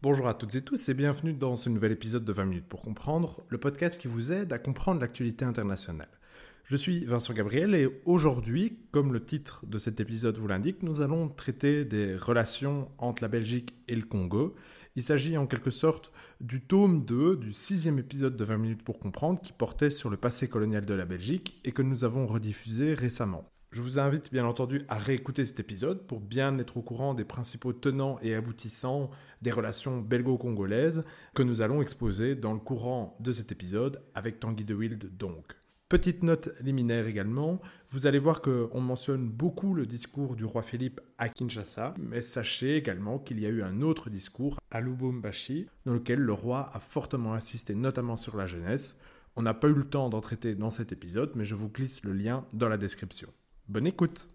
Bonjour 0.00 0.28
à 0.28 0.34
toutes 0.34 0.54
et 0.54 0.62
tous 0.62 0.88
et 0.88 0.94
bienvenue 0.94 1.32
dans 1.32 1.56
ce 1.56 1.68
nouvel 1.68 1.90
épisode 1.90 2.24
de 2.24 2.32
20 2.32 2.44
minutes 2.44 2.68
pour 2.68 2.82
comprendre, 2.82 3.42
le 3.48 3.58
podcast 3.58 4.00
qui 4.00 4.06
vous 4.06 4.30
aide 4.30 4.52
à 4.52 4.58
comprendre 4.60 5.00
l'actualité 5.00 5.44
internationale. 5.44 6.20
Je 6.62 6.76
suis 6.76 7.04
Vincent 7.04 7.34
Gabriel 7.34 7.74
et 7.74 7.88
aujourd'hui, 8.04 8.78
comme 8.92 9.12
le 9.12 9.24
titre 9.24 9.66
de 9.66 9.76
cet 9.76 9.98
épisode 9.98 10.38
vous 10.38 10.46
l'indique, 10.46 10.84
nous 10.84 11.00
allons 11.00 11.28
traiter 11.28 11.84
des 11.84 12.14
relations 12.14 12.92
entre 12.98 13.24
la 13.24 13.28
Belgique 13.28 13.74
et 13.88 13.96
le 13.96 14.04
Congo. 14.04 14.54
Il 14.94 15.02
s'agit 15.02 15.36
en 15.36 15.48
quelque 15.48 15.70
sorte 15.70 16.12
du 16.40 16.60
tome 16.60 17.04
2 17.04 17.34
du 17.34 17.50
sixième 17.50 17.98
épisode 17.98 18.36
de 18.36 18.44
20 18.44 18.56
minutes 18.56 18.84
pour 18.84 19.00
comprendre 19.00 19.42
qui 19.42 19.52
portait 19.52 19.90
sur 19.90 20.10
le 20.10 20.16
passé 20.16 20.46
colonial 20.46 20.86
de 20.86 20.94
la 20.94 21.06
Belgique 21.06 21.60
et 21.64 21.72
que 21.72 21.82
nous 21.82 22.04
avons 22.04 22.28
rediffusé 22.28 22.94
récemment. 22.94 23.50
Je 23.70 23.82
vous 23.82 23.98
invite 23.98 24.32
bien 24.32 24.46
entendu 24.46 24.80
à 24.88 24.96
réécouter 24.96 25.44
cet 25.44 25.60
épisode 25.60 26.06
pour 26.06 26.20
bien 26.20 26.58
être 26.58 26.78
au 26.78 26.82
courant 26.82 27.12
des 27.12 27.26
principaux 27.26 27.74
tenants 27.74 28.18
et 28.22 28.34
aboutissants 28.34 29.10
des 29.42 29.50
relations 29.50 30.00
belgo-congolaises 30.00 31.04
que 31.34 31.42
nous 31.42 31.60
allons 31.60 31.82
exposer 31.82 32.34
dans 32.34 32.54
le 32.54 32.60
courant 32.60 33.14
de 33.20 33.30
cet 33.30 33.52
épisode 33.52 34.02
avec 34.14 34.40
Tanguy 34.40 34.64
de 34.64 34.74
Wild 34.74 35.14
donc. 35.18 35.54
Petite 35.90 36.22
note 36.22 36.48
liminaire 36.62 37.06
également, 37.06 37.60
vous 37.90 38.06
allez 38.06 38.18
voir 38.18 38.40
qu'on 38.40 38.80
mentionne 38.80 39.28
beaucoup 39.28 39.74
le 39.74 39.84
discours 39.84 40.34
du 40.34 40.46
roi 40.46 40.62
Philippe 40.62 41.02
à 41.18 41.28
Kinshasa, 41.28 41.92
mais 41.98 42.22
sachez 42.22 42.76
également 42.76 43.18
qu'il 43.18 43.38
y 43.38 43.44
a 43.44 43.50
eu 43.50 43.62
un 43.62 43.82
autre 43.82 44.08
discours 44.08 44.58
à 44.70 44.80
Lubumbashi, 44.80 45.66
dans 45.84 45.92
lequel 45.92 46.20
le 46.20 46.32
roi 46.32 46.70
a 46.72 46.80
fortement 46.80 47.34
insisté 47.34 47.74
notamment 47.74 48.16
sur 48.16 48.38
la 48.38 48.46
jeunesse. 48.46 48.98
On 49.36 49.42
n'a 49.42 49.54
pas 49.54 49.68
eu 49.68 49.74
le 49.74 49.84
temps 49.84 50.08
d'en 50.08 50.22
traiter 50.22 50.54
dans 50.54 50.70
cet 50.70 50.92
épisode, 50.92 51.32
mais 51.34 51.44
je 51.44 51.54
vous 51.54 51.68
glisse 51.68 52.02
le 52.02 52.14
lien 52.14 52.46
dans 52.54 52.70
la 52.70 52.78
description. 52.78 53.28
Bonne 53.68 53.86
écoute 53.86 54.30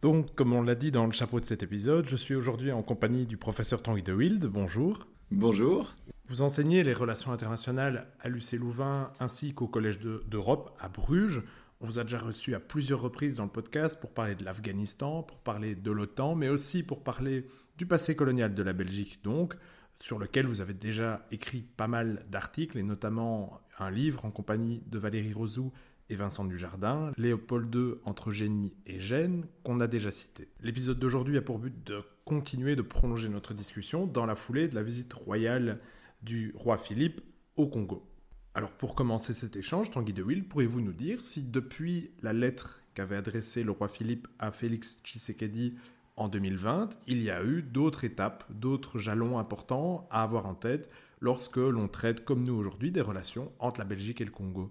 Donc, 0.00 0.34
comme 0.36 0.52
on 0.52 0.62
l'a 0.62 0.74
dit 0.76 0.92
dans 0.92 1.06
le 1.06 1.12
chapeau 1.12 1.40
de 1.40 1.44
cet 1.44 1.64
épisode, 1.64 2.08
je 2.08 2.16
suis 2.16 2.34
aujourd'hui 2.34 2.70
en 2.70 2.82
compagnie 2.82 3.26
du 3.26 3.36
professeur 3.36 3.82
Tanguy 3.82 4.02
de 4.02 4.12
Wild. 4.12 4.46
Bonjour. 4.46 5.06
Bonjour. 5.32 5.94
Vous 6.28 6.42
enseignez 6.42 6.84
les 6.84 6.92
relations 6.92 7.32
internationales 7.32 8.06
à 8.20 8.28
l'UC 8.28 8.52
Louvain 8.52 9.12
ainsi 9.18 9.54
qu'au 9.54 9.66
Collège 9.66 9.98
d'Europe 9.98 10.76
à 10.78 10.88
Bruges. 10.88 11.42
On 11.82 11.86
vous 11.86 11.98
a 11.98 12.04
déjà 12.04 12.20
reçu 12.20 12.54
à 12.54 12.60
plusieurs 12.60 13.00
reprises 13.00 13.38
dans 13.38 13.42
le 13.42 13.50
podcast 13.50 14.00
pour 14.00 14.12
parler 14.14 14.36
de 14.36 14.44
l'Afghanistan, 14.44 15.24
pour 15.24 15.38
parler 15.38 15.74
de 15.74 15.90
l'OTAN, 15.90 16.36
mais 16.36 16.48
aussi 16.48 16.84
pour 16.84 17.02
parler 17.02 17.44
du 17.76 17.86
passé 17.86 18.14
colonial 18.14 18.54
de 18.54 18.62
la 18.62 18.72
Belgique, 18.72 19.18
donc, 19.24 19.56
sur 19.98 20.20
lequel 20.20 20.46
vous 20.46 20.60
avez 20.60 20.74
déjà 20.74 21.26
écrit 21.32 21.62
pas 21.62 21.88
mal 21.88 22.24
d'articles, 22.30 22.78
et 22.78 22.84
notamment 22.84 23.60
un 23.80 23.90
livre 23.90 24.24
en 24.24 24.30
compagnie 24.30 24.84
de 24.86 24.96
Valérie 24.96 25.32
Rosou 25.32 25.72
et 26.08 26.14
Vincent 26.14 26.44
Dujardin, 26.44 27.10
Léopold 27.16 27.74
II 27.74 27.94
entre 28.04 28.30
génie 28.30 28.76
et 28.86 29.00
gêne, 29.00 29.46
qu'on 29.64 29.80
a 29.80 29.88
déjà 29.88 30.12
cité. 30.12 30.52
L'épisode 30.60 31.00
d'aujourd'hui 31.00 31.36
a 31.36 31.42
pour 31.42 31.58
but 31.58 31.84
de 31.84 32.00
continuer 32.24 32.76
de 32.76 32.82
prolonger 32.82 33.28
notre 33.28 33.54
discussion 33.54 34.06
dans 34.06 34.24
la 34.24 34.36
foulée 34.36 34.68
de 34.68 34.76
la 34.76 34.84
visite 34.84 35.12
royale 35.14 35.80
du 36.22 36.52
roi 36.54 36.78
Philippe 36.78 37.22
au 37.56 37.66
Congo. 37.66 38.11
Alors 38.54 38.72
pour 38.72 38.94
commencer 38.94 39.32
cet 39.32 39.56
échange, 39.56 39.90
Tanguy 39.90 40.12
de 40.12 40.22
Will, 40.22 40.44
pourriez-vous 40.44 40.82
nous 40.82 40.92
dire 40.92 41.22
si 41.22 41.42
depuis 41.42 42.10
la 42.22 42.34
lettre 42.34 42.82
qu'avait 42.92 43.16
adressée 43.16 43.64
le 43.64 43.70
roi 43.70 43.88
Philippe 43.88 44.28
à 44.38 44.52
Félix 44.52 45.00
Tshisekedi 45.02 45.74
en 46.16 46.28
2020, 46.28 46.90
il 47.06 47.22
y 47.22 47.30
a 47.30 47.42
eu 47.42 47.62
d'autres 47.62 48.04
étapes, 48.04 48.44
d'autres 48.50 48.98
jalons 48.98 49.38
importants 49.38 50.06
à 50.10 50.22
avoir 50.22 50.44
en 50.44 50.54
tête 50.54 50.90
lorsque 51.20 51.56
l'on 51.56 51.88
traite, 51.88 52.24
comme 52.24 52.42
nous 52.42 52.52
aujourd'hui, 52.52 52.90
des 52.90 53.00
relations 53.00 53.50
entre 53.58 53.80
la 53.80 53.86
Belgique 53.86 54.20
et 54.20 54.26
le 54.26 54.30
Congo? 54.30 54.70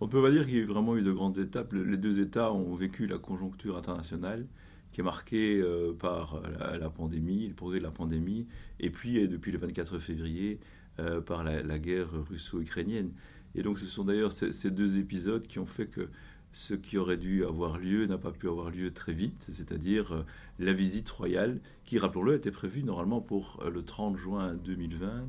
On 0.00 0.06
ne 0.06 0.10
peut 0.10 0.22
pas 0.22 0.30
dire 0.30 0.46
qu'il 0.46 0.56
y 0.56 0.62
a 0.62 0.66
vraiment 0.66 0.96
eu 0.96 1.02
de 1.02 1.12
grandes 1.12 1.36
étapes. 1.36 1.74
Les 1.74 1.98
deux 1.98 2.18
États 2.18 2.50
ont 2.50 2.74
vécu 2.74 3.06
la 3.06 3.18
conjoncture 3.18 3.76
internationale 3.76 4.46
qui 4.92 5.02
est 5.02 5.04
marquée 5.04 5.60
euh, 5.60 5.92
par 5.92 6.40
la, 6.58 6.78
la, 6.78 6.88
pandémie, 6.88 7.46
le 7.46 7.54
progrès 7.54 7.78
de 7.78 7.84
la 7.84 7.90
pandémie, 7.90 8.46
et 8.80 8.88
puis 8.88 9.28
depuis 9.28 9.52
le 9.52 9.58
24 9.58 9.98
février, 9.98 10.60
euh, 10.98 11.20
par 11.20 11.44
la, 11.44 11.78
guerre 11.78 12.08
russo-ukrainienne. 12.30 13.12
Et 13.54 13.62
donc 13.62 13.78
ce 13.78 13.84
sont 13.84 14.04
d'ailleurs 14.04 14.32
ces, 14.32 14.70
deux 14.70 14.98
épisodes 14.98 15.46
qui 15.46 15.58
ont 15.58 15.66
fait 15.66 15.86
que 15.86 16.08
ce 16.52 16.72
qui 16.72 16.96
aurait 16.96 17.18
dû 17.18 17.44
avoir 17.44 17.78
lieu 17.78 18.06
n'a 18.06 18.16
pas 18.16 18.30
pu 18.30 18.48
avoir 18.48 18.70
lieu 18.70 18.90
très 18.94 19.12
vite, 19.12 19.46
c'est-à-dire 19.52 20.14
euh, 20.14 20.22
la 20.58 20.72
visite 20.72 21.10
royale, 21.10 21.60
qui, 21.84 21.98
rappelons-le, 21.98 22.36
était 22.36 22.50
prévue 22.50 22.82
normalement 22.82 23.20
pour 23.20 23.62
euh, 23.62 23.70
le 23.70 23.82
30 23.82 24.16
juin 24.16 24.54
2020, 24.54 25.28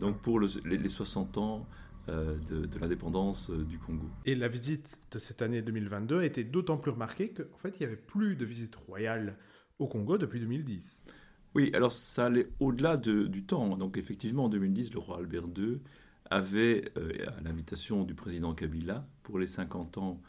donc 0.00 0.18
pour 0.22 0.40
les, 0.40 0.88
60 0.88 1.36
ans 1.36 1.66
de, 2.08 2.64
de 2.64 2.78
l'indépendance 2.80 3.50
du 3.50 3.78
Congo. 3.78 4.08
Et 4.24 4.34
la 4.34 4.48
visite 4.48 5.02
de 5.12 5.18
cette 5.18 5.42
année 5.42 5.60
2022 5.60 6.20
a 6.20 6.24
été 6.24 6.42
d'autant 6.42 6.78
plus 6.78 6.92
remarquée 6.92 7.28
qu'en 7.28 7.58
fait, 7.58 7.78
il 7.78 7.80
n'y 7.80 7.86
avait 7.86 8.00
plus 8.00 8.34
de 8.34 8.46
visite 8.46 8.74
royale 8.76 9.36
au 9.78 9.86
Congo 9.86 10.16
depuis 10.16 10.40
2010. 10.40 11.04
Oui, 11.54 11.70
alors 11.74 11.92
ça 11.92 12.26
allait 12.26 12.48
au-delà 12.60 12.96
du 12.96 13.44
temps. 13.44 13.76
Donc 13.76 13.98
effectivement, 13.98 14.44
en 14.44 14.48
2010, 14.48 14.92
le 14.92 14.98
roi 14.98 15.18
Albert 15.18 15.44
II 15.56 15.80
avait, 16.30 16.90
euh, 16.96 17.12
à 17.36 17.40
l'invitation 17.42 18.04
du 18.04 18.14
président 18.14 18.54
Kabila, 18.54 19.06
pour 19.22 19.38
les 19.38 19.46
50 19.46 19.98
ans, 19.98 20.20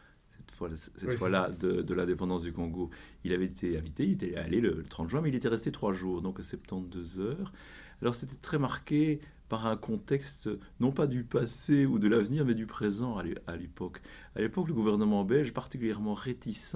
cette 0.76 1.14
fois-là, 1.14 1.50
de, 1.62 1.94
l'indépendance 1.94 2.44
du 2.44 2.54
Congo, 2.54 2.90
il 3.24 3.34
avait 3.34 3.46
été 3.46 3.78
invité, 3.78 4.06
il 4.06 4.12
était 4.12 4.36
allé 4.36 4.62
le, 4.62 4.84
30 4.84 5.10
juin, 5.10 5.22
mais 5.22 5.30
il 5.30 5.36
était 5.36 5.48
resté 5.48 5.72
trois 5.72 5.94
jours, 5.94 6.22
donc 6.22 6.40
72 6.42 7.20
heures. 7.20 7.54
Alors 8.02 8.14
c'était 8.14 8.36
très 8.36 8.60
marqué 8.60 9.20
par 9.50 9.66
un 9.66 9.78
contexte, 9.78 10.50
non 10.80 10.92
pas 10.92 11.08
du 11.08 11.24
passé 11.24 11.86
ou 11.86 12.00
de 12.00 12.08
l'avenir, 12.08 12.46
mais 12.46 12.56
du 12.56 12.66
présent 12.66 13.18
à 13.18 13.56
l'époque. 13.56 14.02
À 14.36 14.42
l'époque, 14.42 14.68
le 14.68 14.74
gouvernement 14.74 15.24
belge, 15.24 15.54
particulièrement 15.54 16.14
réticent 16.14 16.76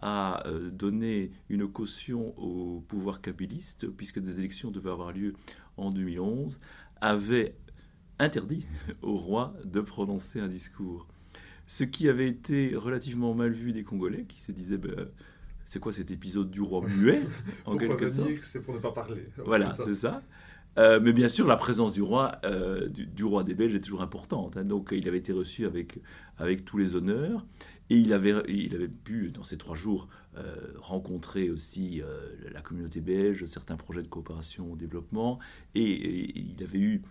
à 0.00 0.46
euh, 0.46 0.70
donner 0.70 1.30
une 1.48 1.68
caution 1.68 2.38
au 2.38 2.80
pouvoir 2.80 3.20
kabiliste, 3.20 3.88
puisque 3.88 4.18
des 4.18 4.38
élections 4.38 4.70
devaient 4.70 4.90
avoir 4.90 5.12
lieu 5.12 5.34
en 5.76 5.90
2011, 5.90 6.58
avait 7.00 7.54
interdit 8.18 8.66
au 9.02 9.14
roi 9.14 9.54
de 9.64 9.80
prononcer 9.80 10.40
un 10.40 10.48
discours. 10.48 11.06
Ce 11.66 11.84
qui 11.84 12.08
avait 12.08 12.28
été 12.28 12.74
relativement 12.74 13.34
mal 13.34 13.52
vu 13.52 13.72
des 13.72 13.84
Congolais, 13.84 14.24
qui 14.24 14.40
se 14.40 14.52
disaient 14.52 14.78
ben, 14.78 15.08
c'est 15.64 15.78
quoi 15.78 15.92
cet 15.92 16.10
épisode 16.10 16.50
du 16.50 16.60
roi 16.60 16.82
muet 16.86 17.22
en 17.64 17.76
quelque 17.76 18.08
sorte? 18.08 18.30
C'est 18.42 18.62
pour 18.62 18.74
ne 18.74 18.80
pas 18.80 18.92
parler. 18.92 19.28
Voilà, 19.44 19.72
c'est 19.72 19.94
ça. 19.94 20.22
Euh, 20.78 21.00
mais 21.02 21.12
bien 21.12 21.28
sûr, 21.28 21.46
la 21.46 21.56
présence 21.56 21.92
du 21.92 22.02
roi, 22.02 22.32
euh, 22.44 22.88
du, 22.88 23.24
roi 23.24 23.44
des 23.44 23.54
Belges 23.54 23.74
est 23.74 23.80
toujours 23.80 24.02
importante. 24.02 24.56
Hein. 24.56 24.64
donc, 24.64 24.90
il 24.92 25.06
avait 25.08 25.18
été 25.18 25.32
reçu 25.32 25.66
avec, 25.66 25.98
avec 26.38 26.64
tous 26.64 26.78
les 26.78 26.94
honneurs. 26.94 27.46
Et 27.90 27.96
il 27.96 28.12
avait, 28.12 28.32
pu, 28.88 29.30
dans 29.30 29.42
ces 29.42 29.58
trois 29.58 29.74
jours, 29.74 30.08
euh, 30.36 30.72
rencontrer 30.76 31.50
aussi 31.50 32.02
la 32.52 32.60
communauté 32.60 33.00
belge, 33.00 33.44
certains 33.46 33.76
projets 33.76 34.02
de 34.02 34.08
coopération 34.08 34.72
au 34.72 34.76
développement. 34.76 35.40
Et, 35.74 36.38
il 36.38 36.62
avait 36.62 36.78
eu 36.78 37.02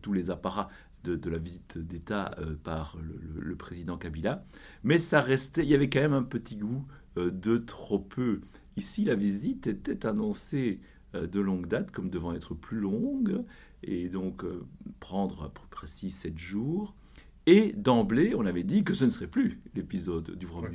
tous 0.00 0.12
les 0.12 0.30
apparats 0.30 0.68
de, 1.02 1.28
la 1.28 1.38
visite 1.38 1.78
d'État 1.78 2.36
par 2.62 2.96
le, 3.34 3.56
président 3.56 3.98
Kabila. 3.98 4.44
Mais 4.84 5.00
ça 5.00 5.20
restait, 5.20 5.64
il 5.64 5.68
y 5.68 5.74
avait 5.74 5.90
quand 5.90 6.00
même 6.00 6.12
un 6.12 6.22
petit 6.22 6.56
goût 6.56 6.86
de 7.16 7.56
trop 7.56 7.98
peu. 7.98 8.40
Ici, 8.76 9.04
la 9.04 9.16
visite 9.16 9.66
était 9.66 10.06
annoncée 10.06 10.78
euh, 11.14 11.26
de 11.26 11.40
longue 11.40 11.66
date 11.66 11.90
comme 11.90 12.10
devant 12.10 12.34
être 12.34 12.54
plus 12.54 12.78
longue, 12.78 13.42
et 13.82 14.10
donc 14.10 14.44
euh, 14.44 14.66
prendre 15.00 15.42
à 15.42 15.48
peu 15.48 15.62
près 15.70 15.86
6-7 15.86 16.36
jours. 16.36 16.94
Et 17.48 17.72
d'emblée, 17.72 18.34
on 18.34 18.44
avait 18.44 18.62
dit 18.62 18.84
que 18.84 18.92
ce 18.92 19.06
ne 19.06 19.10
serait 19.10 19.26
plus 19.26 19.58
l'épisode 19.74 20.36
du 20.36 20.44
Roi 20.44 20.68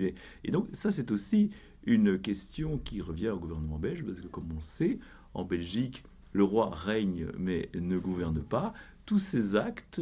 Et 0.43 0.49
donc 0.49 0.69
ça, 0.73 0.89
c'est 0.89 1.11
aussi 1.11 1.51
une 1.85 2.17
question 2.17 2.79
qui 2.79 2.99
revient 2.99 3.29
au 3.29 3.37
gouvernement 3.37 3.77
belge, 3.77 4.03
parce 4.03 4.19
que 4.19 4.27
comme 4.27 4.51
on 4.57 4.59
sait, 4.59 4.97
en 5.35 5.43
Belgique, 5.43 6.03
le 6.31 6.43
roi 6.43 6.71
règne 6.73 7.27
mais 7.37 7.69
ne 7.75 7.99
gouverne 7.99 8.41
pas. 8.41 8.73
Tous 9.05 9.19
ces 9.19 9.55
actes, 9.55 10.01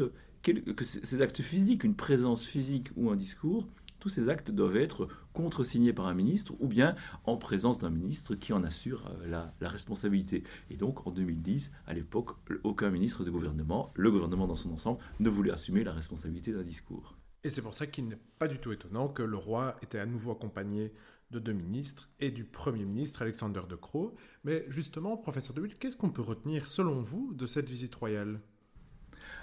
ces 0.82 1.22
actes 1.22 1.42
physiques, 1.42 1.84
une 1.84 1.94
présence 1.94 2.46
physique 2.46 2.88
ou 2.96 3.10
un 3.10 3.18
discours, 3.18 3.68
tous 4.02 4.10
ces 4.10 4.28
actes 4.28 4.52
doivent 4.52 4.76
être 4.76 5.08
contresignés 5.32 5.94
par 5.94 6.08
un 6.08 6.14
ministre 6.14 6.54
ou 6.60 6.68
bien 6.68 6.96
en 7.24 7.38
présence 7.38 7.78
d'un 7.78 7.92
ministre 7.92 8.36
qui 8.36 8.52
en 8.52 8.64
assure 8.64 9.08
euh, 9.22 9.28
la, 9.60 9.70
responsabilité. 9.70 10.44
Et 10.70 10.76
donc 10.76 11.08
en 11.08 11.12
2010, 11.12 11.72
à 11.86 11.94
l'époque, 11.94 12.32
aucun 12.64 12.90
ministre 12.90 13.24
de 13.24 13.30
gouvernement, 13.30 13.94
le 13.96 14.12
gouvernement 14.12 14.48
dans 14.48 14.56
son 14.56 14.72
ensemble, 14.74 15.00
ne 15.20 15.30
voulait 15.30 15.52
assumer 15.52 15.84
la 15.84 15.94
responsabilité 15.94 16.52
d'un 16.52 16.64
discours. 16.64 17.16
Et 17.44 17.50
c'est 17.50 17.62
pour 17.62 17.74
ça 17.74 17.88
qu'il 17.88 18.08
n'est 18.08 18.20
pas 18.40 18.48
du 18.48 18.60
tout 18.60 18.72
étonnant 18.72 19.08
que 19.08 19.24
le 19.24 19.38
roi 19.38 19.78
était 19.82 20.00
à 20.00 20.06
nouveau 20.06 20.32
accompagné 20.32 20.92
de 21.30 21.40
deux 21.40 21.54
ministres 21.54 22.10
et 22.20 22.32
du 22.32 22.44
Premier 22.44 22.86
ministre 22.86 23.22
Alexander 23.22 23.62
De 23.70 23.76
Croo. 23.76 24.16
Mais 24.44 24.66
justement, 24.68 25.16
professeur 25.16 25.56
De 25.56 25.66
qu'est-ce 25.68 25.96
qu'on 25.96 26.10
peut 26.10 26.22
retenir 26.22 26.68
selon 26.68 27.02
vous 27.02 27.34
de 27.34 27.46
cette 27.46 27.70
visite 27.70 27.96
royale? 27.96 28.42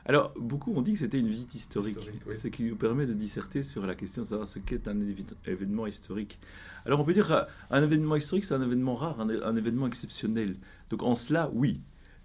Alors, 0.08 0.32
beaucoup 0.40 0.72
ont 0.72 0.81
dit 0.81 0.94
que 0.94 1.00
c'était 1.00 1.20
une 1.20 1.28
visite 1.28 1.55
historique, 1.55 1.99
ce 2.32 2.49
qui 2.49 2.62
nous 2.62 2.76
permet 2.76 3.05
de 3.05 3.12
disserter 3.12 3.62
sur 3.62 3.84
la 3.87 3.94
question 3.94 4.22
de 4.22 4.28
savoir 4.28 4.49
ce 4.49 4.58
qu'est 4.58 4.88
un 4.88 4.96
événement 5.46 5.87
historique. 5.87 6.38
Alors, 6.87 7.00
on 7.00 7.05
peut 7.05 7.12
dire 7.12 7.28
qu'un 7.28 7.82
événement 7.82 8.16
historique, 8.16 8.46
c'est 8.46 8.55
un 8.55 8.62
événement 8.62 8.94
rare, 8.94 9.20
un, 9.20 9.56
événement 9.56 9.87
exceptionnel. 9.87 10.56
Donc, 10.88 11.02
en 11.02 11.14
cela, 11.14 11.50
oui. 11.52 11.82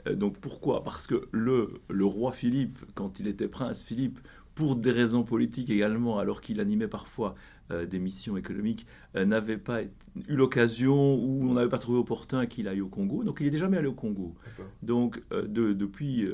donc 0.09 0.37
pourquoi? 0.37 0.85
Parce 0.85 1.07
que 1.07 1.27
le, 1.31 1.81
le 1.89 2.05
roi 2.05 2.31
Philippe, 2.31 2.79
quand 2.95 3.19
il 3.19 3.27
était 3.27 3.49
prince 3.49 3.83
Philippe, 3.83 4.17
pour 4.55 4.75
des 4.75 4.91
raisons 4.91 5.23
politiques 5.23 5.69
également, 5.69 6.19
alors 6.19 6.41
qu'il 6.41 6.59
animait 6.59 6.87
parfois 6.87 7.35
euh, 7.71 7.85
des 7.85 7.99
missions 7.99 8.37
économiques, 8.37 8.85
euh, 9.15 9.25
n'avait 9.25 9.57
pas 9.57 9.83
eu 9.83 9.89
l'occasion 10.27 11.15
ou 11.15 11.49
on 11.49 11.53
n'avait 11.53 11.69
pas 11.69 11.79
trouvé 11.79 11.97
opportun 11.97 12.45
qu'il 12.45 12.67
aille 12.67 12.81
au 12.81 12.89
Congo. 12.89 13.23
Donc 13.23 13.37
il 13.39 13.45
n'était 13.45 13.57
jamais 13.57 13.77
allé 13.77 13.87
au 13.87 13.93
Congo. 13.93 14.35
Donc 14.81 15.23
euh, 15.31 15.47
depuis, 15.47 16.27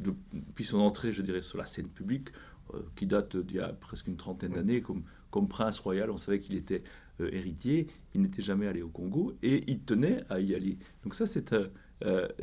depuis 0.00 0.64
son 0.64 0.78
entrée, 0.78 1.12
je 1.12 1.22
dirais, 1.22 1.42
sur 1.42 1.58
la 1.58 1.66
scène 1.66 1.88
publique, 1.88 2.28
qui 2.96 3.06
date 3.06 3.36
d'il 3.36 3.58
y 3.58 3.60
a 3.60 3.68
presque 3.68 4.06
une 4.08 4.16
trentaine 4.16 4.52
d'années, 4.52 4.80
comme, 4.80 5.02
comme 5.30 5.46
prince 5.46 5.78
royal, 5.78 6.10
on 6.10 6.16
savait 6.16 6.40
qu'il 6.40 6.56
était 6.56 6.82
héritier, 7.20 7.86
il 8.14 8.22
n'était 8.22 8.40
jamais 8.40 8.66
allé 8.66 8.80
au 8.80 8.88
Congo 8.88 9.34
et 9.42 9.62
il 9.70 9.80
tenait 9.80 10.24
à 10.30 10.40
y 10.40 10.54
aller. 10.54 10.78
Donc 11.04 11.14
ça, 11.14 11.26
c'est 11.26 11.54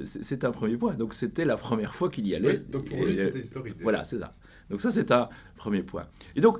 c'est 0.06 0.46
un 0.46 0.52
premier 0.52 0.78
point. 0.78 0.94
Donc 0.94 1.14
c'était 1.14 1.46
la 1.46 1.58
première 1.58 1.96
fois 1.96 2.10
qu'il 2.10 2.28
y 2.28 2.36
allait. 2.36 2.60
donc 2.60 2.86
pour 2.86 3.04
lui, 3.04 3.18
c'était 3.18 3.42
historique. 3.42 3.76
Voilà, 3.82 4.04
c'est 4.06 4.20
ça. 4.20 4.36
Donc 4.70 4.82
ça, 4.82 4.92
c'est 4.92 5.12
un 5.12 5.30
premier 5.56 5.84
point. 5.84 6.04
Et 6.36 6.42
donc, 6.42 6.60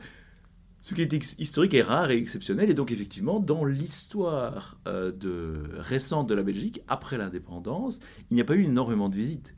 ce 0.82 0.94
qui 0.94 1.02
est 1.02 1.40
historique 1.40 1.74
est 1.74 1.82
rare 1.82 2.10
et 2.12 2.18
exceptionnel. 2.18 2.70
Et 2.70 2.74
donc, 2.74 2.92
effectivement, 2.92 3.40
dans 3.40 3.66
l'histoire 3.66 4.78
euh, 4.88 5.12
de, 5.12 5.64
récente 5.78 6.28
de 6.28 6.34
la 6.34 6.44
Belgique, 6.44 6.82
après 6.88 7.18
l'indépendance, 7.18 8.00
il 8.32 8.36
n'y 8.36 8.42
a 8.42 8.46
pas 8.46 8.56
eu 8.56 8.64
énormément 8.64 9.10
de 9.10 9.16
visites. 9.16 9.54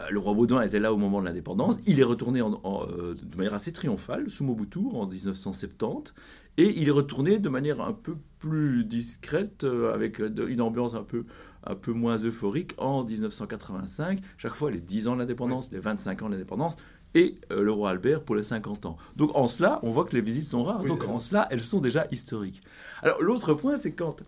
Euh, 0.00 0.06
le 0.10 0.18
roi 0.18 0.34
Baudouin 0.34 0.62
était 0.62 0.80
là 0.80 0.92
au 0.92 0.96
moment 0.96 1.20
de 1.20 1.26
l'indépendance. 1.26 1.76
Il 1.86 2.00
est 2.00 2.04
retourné 2.04 2.42
en, 2.42 2.60
euh, 2.88 3.14
de 3.14 3.36
manière 3.36 3.54
assez 3.54 3.72
triomphale 3.72 4.28
sous 4.28 4.44
Mobutu 4.44 4.80
en 4.92 5.06
1970. 5.06 6.12
Et 6.56 6.80
il 6.80 6.88
est 6.88 6.92
retourné 6.92 7.38
de 7.38 7.48
manière 7.48 7.80
un 7.80 7.92
peu 7.92 8.16
plus 8.38 8.84
discrète, 8.84 9.64
avec 9.64 10.20
une 10.20 10.60
ambiance 10.60 10.94
un 10.94 11.02
peu, 11.02 11.24
un 11.64 11.74
peu 11.74 11.92
moins 11.92 12.16
euphorique 12.16 12.74
en 12.78 13.04
1985. 13.04 14.20
Chaque 14.38 14.54
fois, 14.54 14.70
les 14.70 14.80
10 14.80 15.08
ans 15.08 15.14
de 15.14 15.20
l'indépendance, 15.20 15.72
les 15.72 15.80
25 15.80 16.22
ans 16.22 16.26
de 16.26 16.34
l'indépendance, 16.34 16.76
et 17.14 17.36
euh, 17.50 17.62
le 17.62 17.72
roi 17.72 17.90
Albert 17.90 18.22
pour 18.22 18.34
les 18.34 18.42
50 18.42 18.86
ans. 18.86 18.96
Donc 19.16 19.30
en 19.34 19.48
cela, 19.48 19.78
on 19.82 19.90
voit 19.90 20.04
que 20.04 20.14
les 20.14 20.22
visites 20.22 20.46
sont 20.46 20.64
rares. 20.64 20.84
donc 20.84 21.04
en 21.08 21.18
cela, 21.18 21.46
elles 21.50 21.60
sont 21.60 21.80
déjà 21.80 22.06
historiques. 22.10 22.62
Alors 23.02 23.22
l'autre 23.22 23.54
point, 23.54 23.76
c'est 23.76 23.92
quand, 23.92 24.22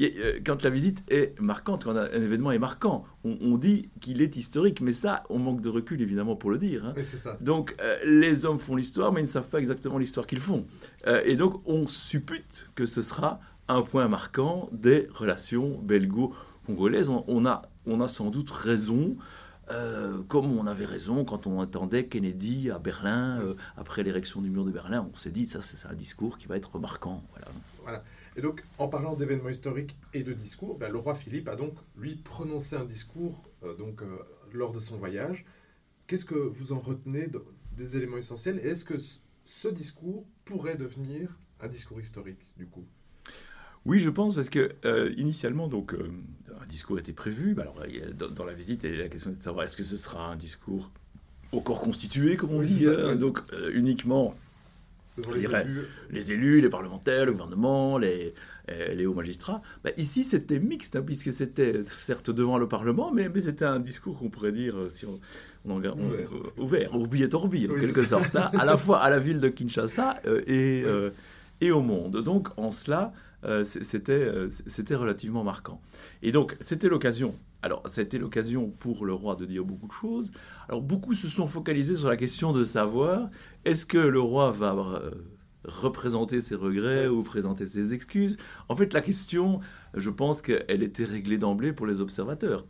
euh, 0.00 0.40
quand 0.44 0.62
la 0.62 0.70
visite 0.70 1.02
est 1.08 1.38
marquante, 1.40 1.84
quand 1.84 1.96
un 1.96 2.10
événement 2.12 2.52
est 2.52 2.58
marquant, 2.58 3.04
on, 3.24 3.56
dit 3.56 3.88
qu'il 4.00 4.20
est 4.20 4.36
historique. 4.36 4.80
Mais 4.80 4.92
ça, 4.92 5.24
on 5.30 5.38
manque 5.38 5.60
de 5.60 5.68
recul 5.68 6.00
évidemment 6.02 6.36
pour 6.36 6.50
le 6.50 6.58
dire. 6.58 6.84
Hein. 6.84 6.94
Ça. 7.02 7.38
Donc 7.40 7.74
euh, 7.80 7.96
les 8.04 8.44
hommes 8.44 8.58
font 8.58 8.76
l'histoire, 8.76 9.12
mais 9.12 9.20
ils 9.20 9.24
ne 9.24 9.28
savent 9.28 9.48
pas 9.48 9.58
exactement 9.58 9.98
l'histoire 9.98 10.26
qu'ils 10.26 10.40
font. 10.40 10.64
et 11.24 11.36
donc 11.36 11.62
on 11.66 11.86
suppute 11.86 12.68
que 12.74 12.86
ce 12.86 13.02
sera 13.02 13.40
un 13.68 13.82
point 13.82 14.06
marquant 14.08 14.68
des 14.72 15.08
relations 15.14 15.80
belgo-congolaises. 15.82 17.08
On, 17.08 17.46
a, 17.46 17.62
on 17.86 18.00
a 18.00 18.08
sans 18.08 18.30
doute 18.30 18.50
raison 18.50 19.16
euh, 19.70 20.22
comme 20.28 20.56
on 20.56 20.66
avait 20.66 20.84
raison 20.84 21.24
quand 21.24 21.46
on 21.46 21.60
attendait 21.60 22.06
Kennedy 22.06 22.70
à 22.70 22.78
Berlin, 22.78 23.40
euh, 23.40 23.54
après 23.76 24.02
l'érection 24.02 24.40
du 24.40 24.50
mur 24.50 24.64
de 24.64 24.70
Berlin, 24.70 25.08
on 25.12 25.16
s'est 25.16 25.30
dit, 25.30 25.46
ça 25.46 25.60
c'est 25.62 25.86
un 25.88 25.94
discours 25.94 26.38
qui 26.38 26.46
va 26.46 26.56
être 26.56 26.78
marquant. 26.78 27.22
Voilà. 27.82 28.04
Et 28.36 28.42
donc, 28.42 28.62
en 28.78 28.88
parlant 28.88 29.14
d'événements 29.14 29.48
historiques 29.48 29.96
et 30.12 30.22
de 30.22 30.32
discours, 30.32 30.76
ben, 30.78 30.92
le 30.92 30.98
roi 30.98 31.14
Philippe 31.14 31.48
a 31.48 31.56
donc, 31.56 31.74
lui, 31.96 32.16
prononcé 32.16 32.76
un 32.76 32.84
discours 32.84 33.42
euh, 33.64 33.74
donc, 33.76 34.02
lors 34.52 34.72
de 34.72 34.80
son 34.80 34.96
voyage. 34.96 35.44
Qu'est-ce 36.06 36.24
que 36.24 36.34
vous 36.34 36.72
en 36.72 36.78
retenez 36.78 37.28
des 37.72 37.96
éléments 37.96 38.18
essentiels? 38.18 38.60
Et 38.62 38.68
est-ce 38.68 38.84
que 38.84 38.94
ce 39.44 39.68
discours 39.68 40.24
pourrait 40.44 40.76
devenir 40.76 41.36
un 41.60 41.68
discours 41.68 42.00
historique, 42.00 42.52
du 42.56 42.66
coup? 42.66 42.84
Oui, 43.86 44.00
je 44.00 44.10
pense, 44.10 44.34
parce 44.34 44.50
que 44.50 44.70
euh, 44.84 45.12
initialement, 45.16 45.68
donc, 45.68 45.94
euh, 45.94 46.10
un 46.60 46.66
discours 46.66 46.98
était 46.98 47.12
prévu. 47.12 47.54
Bah, 47.54 47.62
alors, 47.62 48.32
dans, 48.32 48.44
la 48.44 48.52
visite, 48.52 48.82
il 48.82 48.90
y 48.90 48.94
a 48.94 49.04
la 49.04 49.08
question 49.08 49.30
de 49.30 49.40
savoir 49.40 49.64
est-ce 49.64 49.76
que 49.76 49.84
ce 49.84 49.96
sera 49.96 50.26
un 50.26 50.36
discours 50.36 50.90
au 51.52 51.60
corps 51.60 51.80
constitué, 51.80 52.36
comme 52.36 52.50
on 52.50 52.60
dit, 52.60 52.86
hein, 52.88 53.14
donc 53.14 53.38
euh, 53.52 53.70
uniquement 53.72 54.34
les, 55.32 55.44
élus. 55.44 55.82
les, 56.10 56.32
élus. 56.32 56.60
les 56.60 56.68
parlementaires, 56.68 57.24
le 57.24 57.32
gouvernement, 57.32 57.96
les, 57.96 58.34
les 58.92 59.06
hauts 59.06 59.14
magistrats. 59.14 59.62
Bah, 59.84 59.90
ici, 59.96 60.24
c'était 60.24 60.58
mixte, 60.58 60.96
hein, 60.96 61.02
puisque 61.06 61.32
c'était 61.32 61.84
certes 61.86 62.30
devant 62.30 62.58
le 62.58 62.66
Parlement, 62.66 63.12
mais, 63.12 63.28
mais 63.28 63.40
c'était 63.40 63.64
un 63.64 63.78
discours 63.78 64.18
qu'on 64.18 64.30
pourrait 64.30 64.52
dire, 64.52 64.74
si 64.88 65.06
on, 65.06 65.20
on, 65.64 65.76
ouvert. 65.76 65.94
ouvert, 66.58 66.94
au 66.96 67.06
billet 67.06 67.28
torbi, 67.28 67.68
en 67.70 67.76
quelque 67.76 68.04
sorte, 68.04 68.34
hein, 68.34 68.50
à 68.58 68.64
la 68.64 68.76
fois 68.76 68.98
à 68.98 69.08
la 69.10 69.20
ville 69.20 69.38
de 69.38 69.48
Kinshasa 69.48 70.20
et, 70.48 70.84
et 71.60 71.70
au 71.70 71.82
monde. 71.82 72.20
Donc, 72.22 72.48
en 72.58 72.72
cela, 72.72 73.12
euh, 73.46 73.64
euh, 74.08 74.48
c'était 74.66 74.94
relativement 74.94 75.44
marquant. 75.44 75.80
Et 76.22 76.32
donc, 76.32 76.56
c'était 76.60 76.88
l'occasion. 76.88 77.34
Alors, 77.62 77.82
c'était 77.88 78.18
l'occasion 78.18 78.70
pour 78.78 79.04
le 79.04 79.12
roi 79.12 79.36
de 79.36 79.44
dire 79.44 79.64
beaucoup 79.64 79.86
de 79.86 79.92
choses. 79.92 80.30
Alors, 80.68 80.82
beaucoup 80.82 81.14
se 81.14 81.28
sont 81.28 81.46
focalisés 81.46 81.96
sur 81.96 82.08
la 82.08 82.16
question 82.16 82.52
de 82.52 82.64
savoir 82.64 83.28
est-ce 83.64 83.86
que 83.86 83.98
le 83.98 84.20
roi 84.20 84.50
va 84.50 84.74
euh, 84.74 85.10
représenter 85.64 86.40
ses 86.40 86.54
regrets 86.54 87.06
ou 87.06 87.22
présenter 87.22 87.66
ses 87.66 87.92
excuses? 87.92 88.36
En 88.68 88.76
fait, 88.76 88.92
la 88.92 89.00
question, 89.00 89.60
je 89.94 90.10
pense 90.10 90.42
qu'elle 90.42 90.82
était 90.82 91.04
réglée 91.04 91.38
d'emblée 91.38 91.72
pour 91.72 91.86
les 91.86 92.00
observateurs. 92.00 92.66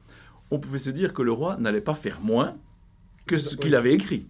On 0.51 0.59
pouvait 0.59 0.79
se 0.79 0.91
dire 0.91 1.13
que 1.15 1.23
le 1.23 1.33
roi 1.33 1.57
n'allait 1.57 1.81
pas 1.81 1.95
faire 1.95 2.21
moins 2.21 2.57
que 3.27 3.39
ce 3.39 3.57
qu'il 3.57 3.75
avait 3.75 3.95
écrit. 3.95 4.27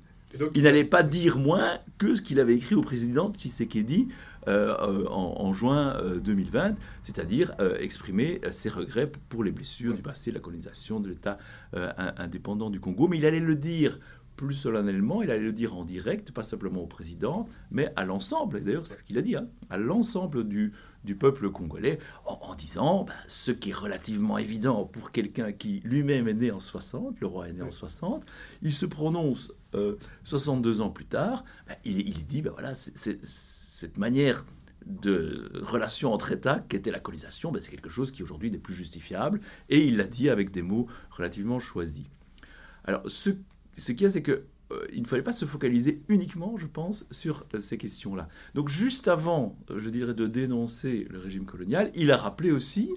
il 0.54 0.62
n'allait 0.62 0.84
pas 0.84 1.02
dire 1.02 1.38
moins 1.38 1.78
que 1.98 2.14
ce 2.14 2.22
qu'il 2.22 2.40
avait 2.40 2.54
écrit 2.54 2.74
au 2.74 2.80
président 2.80 3.32
Tshisekedi 3.32 4.08
euh, 4.48 4.76
euh, 4.80 5.08
en, 5.08 5.52
juin 5.52 5.98
2020, 6.22 6.66
euh, 6.66 6.72
c'est-à-dire 7.02 7.52
exprimer 7.80 8.40
ses 8.50 8.68
regrets 8.68 9.10
pour 9.28 9.42
les 9.42 9.50
blessures 9.50 9.94
du 9.94 10.02
passé, 10.02 10.30
la 10.30 10.40
colonisation 10.40 11.00
de 11.00 11.08
l'État 11.08 11.38
indépendant 11.72 12.70
du 12.70 12.80
Congo. 12.80 13.08
Mais 13.08 13.18
il 13.18 13.26
allait 13.26 13.40
le 13.40 13.56
dire 13.56 13.98
plus 14.36 14.54
solennellement, 14.54 15.22
il 15.22 15.30
allait 15.30 15.44
le 15.44 15.52
dire 15.52 15.74
en 15.74 15.84
direct, 15.84 16.30
pas 16.30 16.42
simplement 16.42 16.82
au 16.82 16.86
président, 16.86 17.48
mais 17.70 17.90
à 17.96 18.04
l'ensemble, 18.04 18.58
et 18.58 18.60
d'ailleurs 18.60 18.86
c'est 18.86 18.98
ce 18.98 19.02
qu'il 19.02 19.16
a 19.16 19.22
dit, 19.22 19.34
hein, 19.34 19.48
à 19.70 19.78
l'ensemble 19.78 20.46
du, 20.46 20.74
du, 21.04 21.16
peuple 21.16 21.48
congolais, 21.48 21.98
en, 22.26 22.54
disant 22.54 23.04
ben, 23.04 23.14
ce 23.26 23.50
qui 23.50 23.70
est 23.70 23.74
relativement 23.74 24.36
évident 24.36 24.84
pour 24.84 25.10
quelqu'un 25.10 25.52
qui 25.52 25.80
lui-même 25.84 26.28
est 26.28 26.34
né 26.34 26.50
en 26.50 26.60
60, 26.60 27.18
le 27.22 27.26
roi 27.26 27.48
est 27.48 27.54
né 27.54 27.62
en 27.62 27.70
60, 27.70 28.26
il 28.60 28.74
se 28.74 28.84
prononce 28.84 29.52
62 30.24 30.82
ans 30.82 30.90
plus 30.90 31.06
tard, 31.06 31.42
ben, 31.66 31.76
il, 31.86 32.06
il, 32.06 32.26
dit, 32.26 32.42
ben 32.42 32.52
voilà, 32.52 32.74
c'est 32.74 33.18
cette 33.76 33.98
manière 33.98 34.46
de 34.86 35.52
relation 35.60 36.10
entre 36.10 36.32
États 36.32 36.60
qu'était 36.60 36.90
la 36.90 36.98
colonisation, 36.98 37.52
ben 37.52 37.60
c'est 37.60 37.70
quelque 37.70 37.90
chose 37.90 38.10
qui 38.10 38.22
aujourd'hui 38.22 38.50
n'est 38.50 38.56
plus 38.56 38.72
justifiable, 38.72 39.38
et 39.68 39.84
il 39.84 39.98
l'a 39.98 40.04
dit 40.04 40.30
avec 40.30 40.50
des 40.50 40.62
mots 40.62 40.86
relativement 41.10 41.58
choisis. 41.58 42.06
Alors, 42.84 43.02
ce, 43.06 43.30
ce 43.76 43.92
qu'il 43.92 44.02
y 44.02 44.06
a, 44.06 44.08
c'est 44.08 44.22
que 44.22 44.44
euh, 44.72 44.86
il 44.94 45.02
ne 45.02 45.06
fallait 45.06 45.22
pas 45.22 45.34
se 45.34 45.44
focaliser 45.44 46.00
uniquement, 46.08 46.56
je 46.56 46.66
pense, 46.66 47.06
sur 47.10 47.44
euh, 47.54 47.60
ces 47.60 47.76
questions-là. 47.76 48.28
Donc, 48.54 48.70
juste 48.70 49.08
avant, 49.08 49.58
euh, 49.70 49.78
je 49.78 49.90
dirais, 49.90 50.14
de 50.14 50.26
dénoncer 50.26 51.06
le 51.10 51.18
régime 51.18 51.44
colonial, 51.44 51.90
il 51.94 52.10
a 52.10 52.16
rappelé 52.16 52.52
aussi, 52.52 52.90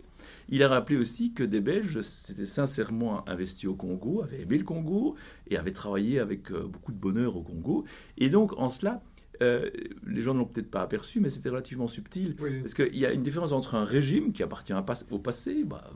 il 0.47 0.63
a 0.63 0.69
rappelé 0.69 0.97
aussi 0.97 1.33
que 1.33 1.43
des 1.43 1.59
Belges 1.59 1.99
s'étaient 2.01 2.45
sincèrement 2.45 3.27
investis 3.29 3.65
au 3.65 3.75
Congo, 3.75 4.23
avaient 4.23 4.43
aimé 4.43 4.57
le 4.57 4.63
Congo 4.63 5.15
et 5.49 5.57
avaient 5.57 5.73
travaillé 5.73 6.19
avec 6.19 6.53
beaucoup 6.53 6.93
de 6.93 6.97
bonheur 6.97 7.35
au 7.35 7.41
Congo. 7.41 7.83
Et 8.17 8.29
donc, 8.29 8.57
en 8.57 8.69
cela, 8.69 9.03
euh, 9.41 9.69
les 10.05 10.21
gens 10.21 10.33
ne 10.33 10.39
l'ont 10.39 10.45
peut-être 10.45 10.69
pas 10.69 10.81
aperçu, 10.81 11.19
mais 11.19 11.29
c'était 11.29 11.49
relativement 11.49 11.87
subtil. 11.87 12.35
Parce 12.35 12.73
qu'il 12.73 12.97
y 12.97 13.05
a 13.05 13.11
une 13.11 13.23
différence 13.23 13.51
entre 13.51 13.75
un 13.75 13.85
régime 13.85 14.33
qui 14.33 14.43
appartient 14.43 14.73
au 15.11 15.19
passé, 15.19 15.63
bah, 15.65 15.89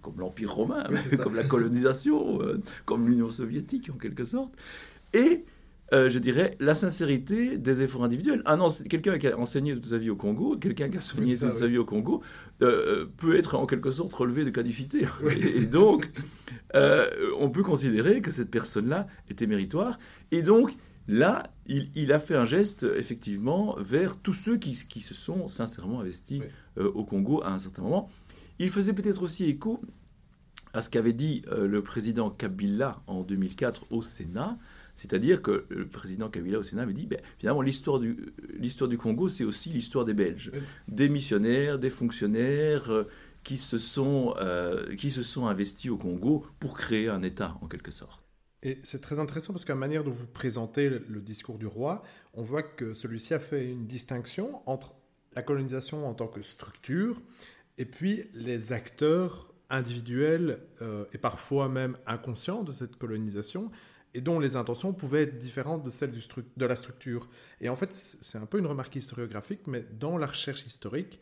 comme 0.00 0.18
l'Empire 0.18 0.52
romain, 0.52 0.84
comme 1.22 1.36
la 1.36 1.44
colonisation, 1.44 2.40
euh, 2.42 2.60
comme 2.84 3.08
l'Union 3.08 3.30
soviétique 3.30 3.90
en 3.94 3.98
quelque 3.98 4.24
sorte, 4.24 4.54
et 5.12 5.44
euh, 5.92 6.08
je 6.08 6.18
dirais, 6.18 6.56
la 6.58 6.74
sincérité 6.74 7.58
des 7.58 7.82
efforts 7.82 8.02
individuels. 8.02 8.42
Ah 8.44 8.58
quelqu'un 8.88 9.18
qui 9.18 9.28
a 9.28 9.38
enseigné 9.38 9.72
toute 9.74 9.86
sa 9.86 9.98
vie 9.98 10.10
au 10.10 10.16
Congo, 10.16 10.56
quelqu'un 10.56 10.88
qui 10.88 10.96
a 10.96 11.00
soigné 11.00 11.36
toute 11.36 11.52
sa 11.52 11.68
vie 11.68 11.78
au 11.78 11.84
Congo, 11.84 12.22
peut 12.58 13.36
être 13.36 13.54
en 13.56 13.66
quelque 13.66 13.90
sorte 13.90 14.12
relevé 14.14 14.44
de 14.44 14.50
qualifié. 14.50 15.06
Et, 15.30 15.58
et, 15.58 15.66
donc, 15.66 16.10
on 16.74 17.50
peut 17.50 17.62
considérer 17.62 18.20
que 18.20 18.30
cette 18.30 18.50
personne-là 18.50 19.06
était 19.28 19.46
méritoire. 19.46 19.98
Et 20.32 20.42
donc, 20.42 20.74
Là, 21.08 21.50
il, 21.66 22.12
a 22.12 22.18
fait 22.18 22.34
un 22.34 22.44
geste, 22.44 22.84
effectivement, 22.96 23.76
vers 23.78 24.16
tous 24.16 24.32
ceux 24.32 24.56
qui, 24.56 24.74
se 24.74 25.14
sont 25.14 25.46
sincèrement 25.46 26.00
investis 26.00 26.42
euh, 26.78 26.90
au 26.92 27.04
Congo 27.04 27.42
à 27.44 27.52
un 27.52 27.58
certain 27.58 27.82
moment. 27.82 28.10
Il 28.58 28.70
faisait 28.70 28.92
peut-être 28.92 29.22
aussi 29.22 29.44
écho 29.44 29.80
à 30.72 30.82
ce 30.82 30.90
qu'avait 30.90 31.12
dit 31.12 31.42
euh, 31.48 31.68
le 31.68 31.82
président 31.82 32.30
Kabila 32.30 33.02
en 33.06 33.22
2004 33.22 33.86
au 33.90 34.02
Sénat, 34.02 34.58
c'est-à-dire 34.94 35.42
que 35.42 35.66
le 35.68 35.86
président 35.86 36.28
Kabila 36.28 36.58
au 36.58 36.62
Sénat 36.64 36.82
avait 36.82 36.92
dit, 36.92 37.06
ben, 37.06 37.20
finalement, 37.38 37.62
l'histoire 37.62 38.00
du, 38.00 38.32
l'histoire 38.58 38.88
du 38.88 38.98
Congo, 38.98 39.28
c'est 39.28 39.44
aussi 39.44 39.70
l'histoire 39.70 40.04
des 40.04 40.14
Belges, 40.14 40.50
des 40.88 41.08
missionnaires, 41.08 41.78
des 41.78 41.90
fonctionnaires 41.90 42.90
euh, 42.90 43.04
qui, 43.44 43.58
se 43.58 43.78
sont, 43.78 44.34
qui 44.98 45.12
se 45.12 45.22
sont 45.22 45.46
investis 45.46 45.88
au 45.88 45.96
Congo 45.96 46.44
pour 46.58 46.76
créer 46.76 47.08
un 47.08 47.22
État, 47.22 47.56
en 47.60 47.68
quelque 47.68 47.92
sorte. 47.92 48.25
Et 48.66 48.80
c'est 48.82 49.00
très 49.00 49.20
intéressant 49.20 49.52
parce 49.52 49.64
qu'à 49.64 49.74
la 49.74 49.78
manière 49.78 50.02
dont 50.02 50.10
vous 50.10 50.26
présentez 50.26 50.88
le 50.88 51.20
discours 51.20 51.56
du 51.56 51.68
roi, 51.68 52.02
on 52.34 52.42
voit 52.42 52.64
que 52.64 52.94
celui-ci 52.94 53.32
a 53.32 53.38
fait 53.38 53.64
une 53.64 53.86
distinction 53.86 54.60
entre 54.68 54.92
la 55.36 55.42
colonisation 55.42 56.04
en 56.04 56.14
tant 56.14 56.26
que 56.26 56.42
structure 56.42 57.22
et 57.78 57.84
puis 57.84 58.24
les 58.34 58.72
acteurs 58.72 59.54
individuelle 59.70 60.58
et 61.12 61.18
parfois 61.18 61.68
même 61.68 61.96
inconsciente 62.08 62.66
de 62.66 62.72
cette 62.72 62.96
colonisation 62.96 63.70
et 64.14 64.20
dont 64.20 64.40
les 64.40 64.56
intentions 64.56 64.92
pouvaient 64.92 65.22
être 65.22 65.38
différentes 65.38 65.84
de 65.84 65.90
celles 65.90 66.10
de 66.56 66.66
la 66.66 66.74
structure. 66.74 67.28
Et 67.60 67.68
en 67.68 67.76
fait, 67.76 67.92
c'est 67.92 68.38
un 68.38 68.46
peu 68.46 68.58
une 68.58 68.66
remarque 68.66 68.96
historiographique, 68.96 69.68
mais 69.68 69.84
dans 69.92 70.18
la 70.18 70.26
recherche 70.26 70.66
historique, 70.66 71.20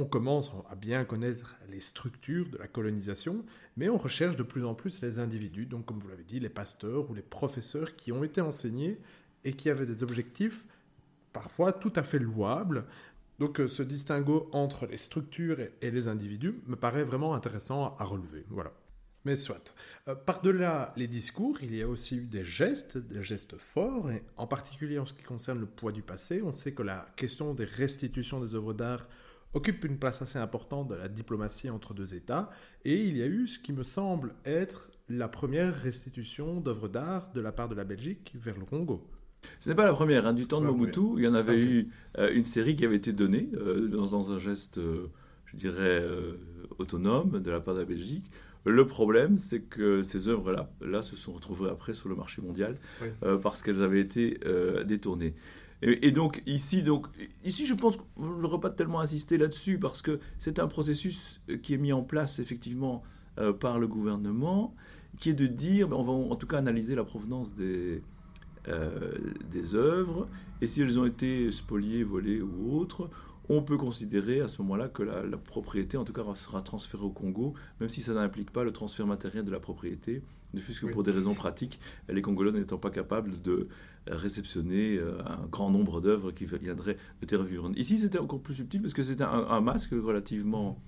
on 0.00 0.06
commence 0.06 0.50
à 0.70 0.74
bien 0.74 1.04
connaître 1.04 1.56
les 1.68 1.80
structures 1.80 2.48
de 2.48 2.56
la 2.56 2.66
colonisation, 2.66 3.44
mais 3.76 3.88
on 3.90 3.98
recherche 3.98 4.34
de 4.34 4.42
plus 4.42 4.64
en 4.64 4.74
plus 4.74 5.02
les 5.02 5.18
individus, 5.18 5.66
donc 5.66 5.84
comme 5.84 6.00
vous 6.00 6.08
l'avez 6.08 6.24
dit, 6.24 6.40
les 6.40 6.48
pasteurs 6.48 7.10
ou 7.10 7.14
les 7.14 7.22
professeurs 7.22 7.96
qui 7.96 8.10
ont 8.10 8.24
été 8.24 8.40
enseignés 8.40 8.98
et 9.44 9.52
qui 9.52 9.68
avaient 9.68 9.86
des 9.86 10.02
objectifs 10.02 10.64
parfois 11.32 11.72
tout 11.72 11.92
à 11.96 12.02
fait 12.02 12.18
louables. 12.18 12.86
Donc 13.38 13.60
euh, 13.60 13.68
ce 13.68 13.82
distinguo 13.82 14.48
entre 14.52 14.86
les 14.86 14.96
structures 14.96 15.58
et 15.80 15.90
les 15.90 16.08
individus 16.08 16.54
me 16.66 16.76
paraît 16.76 17.04
vraiment 17.04 17.34
intéressant 17.34 17.94
à 17.98 18.04
relever. 18.04 18.44
Voilà. 18.48 18.72
Mais 19.26 19.36
soit. 19.36 19.74
Euh, 20.08 20.14
par-delà 20.14 20.94
les 20.96 21.08
discours, 21.08 21.58
il 21.62 21.74
y 21.74 21.82
a 21.82 21.88
aussi 21.88 22.16
eu 22.16 22.26
des 22.26 22.44
gestes, 22.44 22.96
des 22.96 23.22
gestes 23.22 23.58
forts, 23.58 24.10
et 24.10 24.22
en 24.38 24.46
particulier 24.46 24.98
en 24.98 25.04
ce 25.04 25.12
qui 25.12 25.22
concerne 25.22 25.60
le 25.60 25.66
poids 25.66 25.92
du 25.92 26.02
passé, 26.02 26.40
on 26.42 26.52
sait 26.52 26.72
que 26.72 26.82
la 26.82 27.06
question 27.16 27.52
des 27.52 27.66
restitutions 27.66 28.40
des 28.40 28.54
œuvres 28.54 28.72
d'art 28.72 29.06
occupe 29.54 29.84
une 29.84 29.98
place 29.98 30.22
assez 30.22 30.38
importante 30.38 30.88
de 30.88 30.94
la 30.94 31.08
diplomatie 31.08 31.70
entre 31.70 31.94
deux 31.94 32.14
États, 32.14 32.48
et 32.84 33.02
il 33.02 33.16
y 33.16 33.22
a 33.22 33.26
eu 33.26 33.46
ce 33.46 33.58
qui 33.58 33.72
me 33.72 33.82
semble 33.82 34.34
être 34.44 34.90
la 35.08 35.28
première 35.28 35.74
restitution 35.74 36.60
d'œuvres 36.60 36.88
d'art 36.88 37.32
de 37.32 37.40
la 37.40 37.52
part 37.52 37.68
de 37.68 37.74
la 37.74 37.84
Belgique 37.84 38.32
vers 38.34 38.56
le 38.56 38.64
Congo. 38.64 39.04
Ce 39.58 39.68
n'est 39.68 39.74
pas 39.74 39.84
la 39.84 39.92
première. 39.92 40.26
Hein. 40.26 40.34
Du 40.34 40.46
temps 40.46 40.60
de 40.60 40.66
Mobutu, 40.66 41.00
il 41.16 41.24
y 41.24 41.28
en 41.28 41.34
avait 41.34 41.60
eu 41.60 41.88
euh, 42.18 42.30
une 42.32 42.44
série 42.44 42.76
qui 42.76 42.84
avait 42.84 42.96
été 42.96 43.12
donnée 43.12 43.48
euh, 43.54 43.88
dans, 43.88 44.30
un 44.30 44.38
geste, 44.38 44.78
euh, 44.78 45.10
je 45.46 45.56
dirais, 45.56 46.04
autonome 46.78 47.40
de 47.40 47.50
la 47.50 47.60
part 47.60 47.74
de 47.74 47.80
la 47.80 47.86
Belgique. 47.86 48.30
Le 48.66 48.86
problème, 48.86 49.38
c'est 49.38 49.60
que 49.60 50.02
ces 50.02 50.28
œuvres-là 50.28 50.70
là, 50.82 51.00
se 51.00 51.16
sont 51.16 51.32
retrouvées 51.32 51.70
après 51.70 51.94
sur 51.94 52.10
le 52.10 52.14
marché 52.14 52.42
mondial 52.42 52.76
parce 53.42 53.62
qu'elles 53.62 53.82
avaient 53.82 54.00
été 54.00 54.38
détournées. 54.84 55.34
Et, 55.82 56.10
donc 56.10 56.42
ici, 56.46 56.82
donc 56.82 57.06
ici, 57.44 57.64
je 57.64 57.74
pense 57.74 57.96
que 57.96 58.02
je 58.18 58.26
n'aurais 58.26 58.60
pas 58.60 58.70
tellement 58.70 59.00
insisté 59.00 59.38
là-dessus 59.38 59.78
parce 59.78 60.02
que 60.02 60.20
c'est 60.38 60.58
un 60.58 60.68
processus 60.68 61.40
qui 61.62 61.72
est 61.72 61.78
mis 61.78 61.92
en 61.92 62.02
place 62.02 62.38
effectivement 62.38 63.02
euh, 63.38 63.52
par 63.52 63.78
le 63.78 63.88
gouvernement, 63.88 64.74
qui 65.18 65.30
est 65.30 65.34
de 65.34 65.46
dire, 65.46 65.88
ben, 65.88 65.96
on 65.96 66.02
va 66.02 66.12
en 66.12 66.36
tout 66.36 66.46
cas 66.46 66.58
analyser 66.58 66.94
la 66.94 67.04
provenance 67.04 67.54
des 67.54 68.02
euh, 68.68 69.16
des 69.50 69.74
œuvres 69.74 70.28
et 70.60 70.66
si 70.66 70.82
elles 70.82 71.00
ont 71.00 71.06
été 71.06 71.50
spoliées, 71.50 72.04
volées 72.04 72.42
ou 72.42 72.76
autres, 72.76 73.08
on 73.48 73.62
peut 73.62 73.78
considérer 73.78 74.40
à 74.40 74.48
ce 74.48 74.60
moment-là 74.60 74.88
que 74.88 75.02
la, 75.02 75.36
propriété, 75.38 75.96
en 75.96 76.04
tout 76.04 76.12
cas, 76.12 76.22
sera 76.34 76.60
transférée 76.60 77.04
au 77.04 77.10
Congo, 77.10 77.54
même 77.80 77.88
si 77.88 78.02
ça 78.02 78.12
n'implique 78.12 78.50
pas 78.52 78.62
le 78.62 78.70
transfert 78.70 79.06
matériel 79.06 79.44
de 79.44 79.50
la 79.50 79.60
propriété, 79.60 80.22
ne 80.52 80.60
fût-ce 80.60 80.82
que 80.82 80.86
pour 80.86 81.02
des 81.02 81.10
raisons 81.10 81.34
pratiques, 81.34 81.80
les 82.08 82.20
Congolais 82.20 82.52
n'étant 82.52 82.76
pas 82.76 82.90
capables 82.90 83.40
de 83.42 83.68
réceptionner 84.16 84.96
euh, 84.96 85.18
un 85.24 85.46
grand 85.46 85.70
nombre 85.70 86.00
d'œuvres 86.00 86.32
qui 86.32 86.44
viendraient 86.44 86.96
de 87.20 87.26
terre 87.26 87.44
Ici, 87.76 87.98
c'était 87.98 88.18
encore 88.18 88.40
plus 88.40 88.54
subtil 88.54 88.82
parce 88.82 88.94
que 88.94 89.02
c'était 89.02 89.24
un, 89.24 89.60
masque 89.60 89.92
relativement 89.92 90.80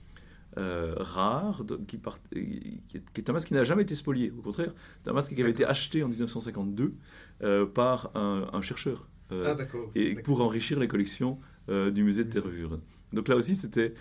euh, 0.59 0.95
rare, 0.99 1.65
qui, 1.87 2.01
est, 2.35 3.31
un 3.31 3.33
masque 3.33 3.49
qui 3.49 3.55
n'a 3.55 3.65
jamais 3.65 3.83
été 3.83 3.95
spolié. 3.95 4.31
Au 4.31 4.43
contraire, 4.43 4.73
c'est 5.03 5.11
un 5.11 5.15
masque 5.15 5.35
qui 5.35 5.41
avait 5.41 5.51
été 5.51 5.65
acheté 5.65 6.03
en 6.03 6.09
1952 6.09 6.95
euh, 7.43 7.67
par 7.67 8.15
un, 8.17 8.61
chercheur. 8.61 9.09
Ah, 9.31 9.57
et 9.95 10.15
pour 10.17 10.43
enrichir 10.43 10.79
les 10.79 10.89
collections 10.89 11.39
du 11.69 12.03
musée 12.03 12.25
de 12.25 12.31
Terrevure. 12.31 12.79
Donc 13.15 13.29
là 13.29 13.37
aussi, 13.37 13.57
c'était 13.57 13.95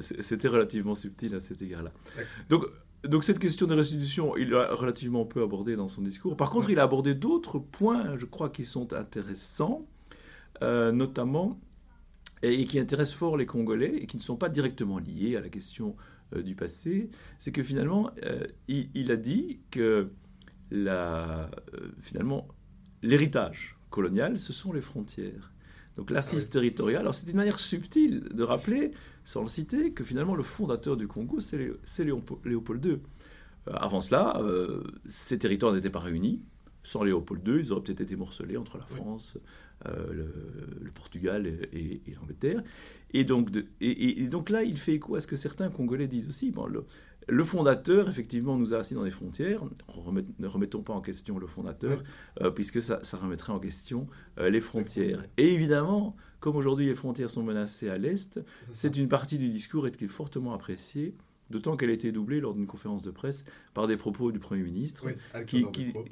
c'était 0.00 0.48
relativement 0.48 0.94
subtil 0.94 1.34
à 1.34 1.40
cet 1.40 1.60
égard-là. 1.60 1.92
Donc 2.48 2.64
donc 3.04 3.24
cette 3.24 3.38
question 3.38 3.66
de 3.66 3.74
restitution, 3.74 4.36
il 4.36 4.54
a 4.54 4.74
relativement 4.74 5.24
peu 5.24 5.42
abordé 5.42 5.76
dans 5.76 5.88
son 5.88 6.02
discours. 6.02 6.36
Par 6.36 6.50
contre, 6.50 6.70
il 6.70 6.80
a 6.80 6.82
abordé 6.82 7.14
d'autres 7.14 7.58
points, 7.58 8.16
je 8.16 8.26
crois, 8.26 8.50
qui 8.50 8.64
sont 8.64 8.92
intéressants, 8.92 9.86
euh, 10.62 10.90
notamment, 10.90 11.60
et, 12.42 12.64
qui 12.66 12.78
intéressent 12.80 13.16
fort 13.16 13.36
les 13.36 13.46
Congolais, 13.46 13.96
et 13.96 14.06
qui 14.06 14.16
ne 14.16 14.22
sont 14.22 14.36
pas 14.36 14.48
directement 14.48 14.98
liés 14.98 15.36
à 15.36 15.40
la 15.40 15.48
question 15.48 15.96
euh, 16.34 16.42
du 16.42 16.56
passé. 16.56 17.10
C'est 17.38 17.52
que 17.52 17.62
finalement, 17.62 18.10
euh, 18.24 18.44
il, 18.66 19.12
a 19.12 19.16
dit 19.16 19.60
que 19.70 20.10
la, 20.72 21.50
finalement, 22.00 22.48
l'héritage 23.02 23.78
colonial, 23.90 24.40
ce 24.40 24.52
sont 24.52 24.72
les 24.72 24.80
frontières. 24.80 25.52
Donc 25.98 26.10
l'assise 26.10 26.46
ah 26.48 26.52
territoriale, 26.52 27.00
alors 27.00 27.14
c'est 27.14 27.28
une 27.28 27.36
manière 27.36 27.58
subtile 27.58 28.22
de 28.32 28.44
rappeler 28.44 28.92
sans 29.24 29.42
le 29.42 29.48
citer, 29.48 29.90
que 29.90 30.04
finalement 30.04 30.36
le 30.36 30.44
fondateur 30.44 30.96
du 30.96 31.08
Congo, 31.08 31.40
c'est 31.40 32.04
Léopold 32.44 32.86
II. 32.86 32.92
Euh, 32.92 33.72
avant 33.72 34.00
cela, 34.00 34.40
euh, 34.40 34.84
ces 35.08 35.40
territoires 35.40 35.72
n'étaient 35.72 35.90
pas 35.90 35.98
réunis. 35.98 36.40
Sans 36.84 37.02
Léopold 37.02 37.46
II, 37.46 37.58
ils 37.58 37.72
auraient 37.72 37.82
peut-être 37.82 38.00
été 38.00 38.14
morcelés 38.14 38.56
entre 38.56 38.78
la 38.78 38.86
France, 38.86 39.36
euh, 39.86 40.30
le, 40.80 40.90
Portugal 40.92 41.46
et, 41.72 42.00
l'Angleterre. 42.14 42.62
Et 43.12 43.24
donc, 43.24 43.50
et, 43.80 44.28
donc 44.28 44.50
là, 44.50 44.62
il 44.62 44.76
fait 44.76 44.94
écho 44.94 45.16
à 45.16 45.20
ce 45.20 45.26
que 45.26 45.34
certains 45.34 45.68
Congolais 45.68 46.06
disent 46.06 46.28
aussi. 46.28 46.52
Bon, 46.52 46.66
le, 46.66 46.84
fondateur, 47.44 48.08
effectivement, 48.08 48.56
nous 48.56 48.74
a 48.74 48.78
assis 48.78 48.94
dans 48.94 49.04
les 49.04 49.10
frontières. 49.10 49.62
ne 50.38 50.46
remettons 50.46 50.82
pas 50.82 50.92
en 50.92 51.00
question 51.00 51.38
le 51.38 51.46
fondateur, 51.46 52.02
puisque 52.54 52.80
ça, 52.80 53.00
ça, 53.02 53.16
remettrait 53.16 53.52
en 53.52 53.58
question 53.58 54.06
les 54.38 54.60
frontières. 54.60 55.24
Et 55.36 55.52
évidemment, 55.52 56.16
comme 56.40 56.56
aujourd'hui 56.56 56.86
les 56.86 56.94
frontières 56.94 57.30
sont 57.30 57.42
menacées 57.42 57.88
à 57.88 57.98
l'Est, 57.98 58.40
c'est 58.72 58.96
une 58.96 59.08
partie 59.08 59.38
du 59.38 59.48
discours 59.48 59.90
qui 59.90 60.04
est 60.04 60.08
fortement 60.08 60.54
appréciée, 60.54 61.14
d'autant 61.50 61.76
qu'elle 61.76 61.90
a 61.90 61.94
été 61.94 62.12
doublée 62.12 62.40
lors 62.40 62.54
d'une 62.54 62.66
conférence 62.66 63.02
de 63.02 63.10
presse 63.10 63.44
par 63.74 63.86
des 63.86 63.96
propos 63.96 64.30
du 64.32 64.38
Premier 64.38 64.62
ministre 64.62 65.06
qui, 65.46 65.66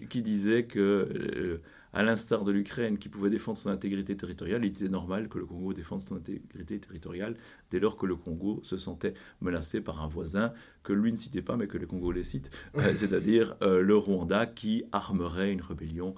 qui, 0.09 0.23
disait 0.23 0.65
que, 0.65 0.79
euh, 0.81 1.63
à 1.97 2.03
l'instar 2.03 2.45
de 2.45 2.53
l'Ukraine 2.53 2.99
qui 2.99 3.09
pouvait 3.09 3.31
défendre 3.31 3.57
son 3.57 3.71
intégrité 3.71 4.15
territoriale, 4.15 4.63
il 4.67 4.69
était 4.69 4.91
normal 4.91 5.31
que 5.31 5.39
le 5.39 5.47
Congo 5.47 5.73
défende 5.73 6.07
son 6.07 6.17
intégrité 6.17 6.79
territoriale 6.79 7.37
dès 7.71 7.81
lors 7.81 7.97
que 7.97 8.05
le 8.05 8.17
Congo 8.17 8.61
se 8.63 8.77
sentait 8.77 9.15
menacé 9.41 9.81
par 9.81 10.05
un 10.05 10.07
voisin 10.07 10.53
que 10.83 10.93
lui 10.93 11.11
ne 11.11 11.17
citait 11.17 11.41
pas 11.41 11.57
mais 11.57 11.67
que 11.67 11.79
les 11.79 11.87
Congolais 11.87 12.23
citent, 12.23 12.51
euh, 12.77 12.93
c'est-à-dire 12.95 13.57
euh, 13.63 13.81
le 13.81 13.97
Rwanda 13.97 14.45
qui 14.45 14.85
armerait 14.93 15.51
une 15.51 15.63
rébellion, 15.63 16.15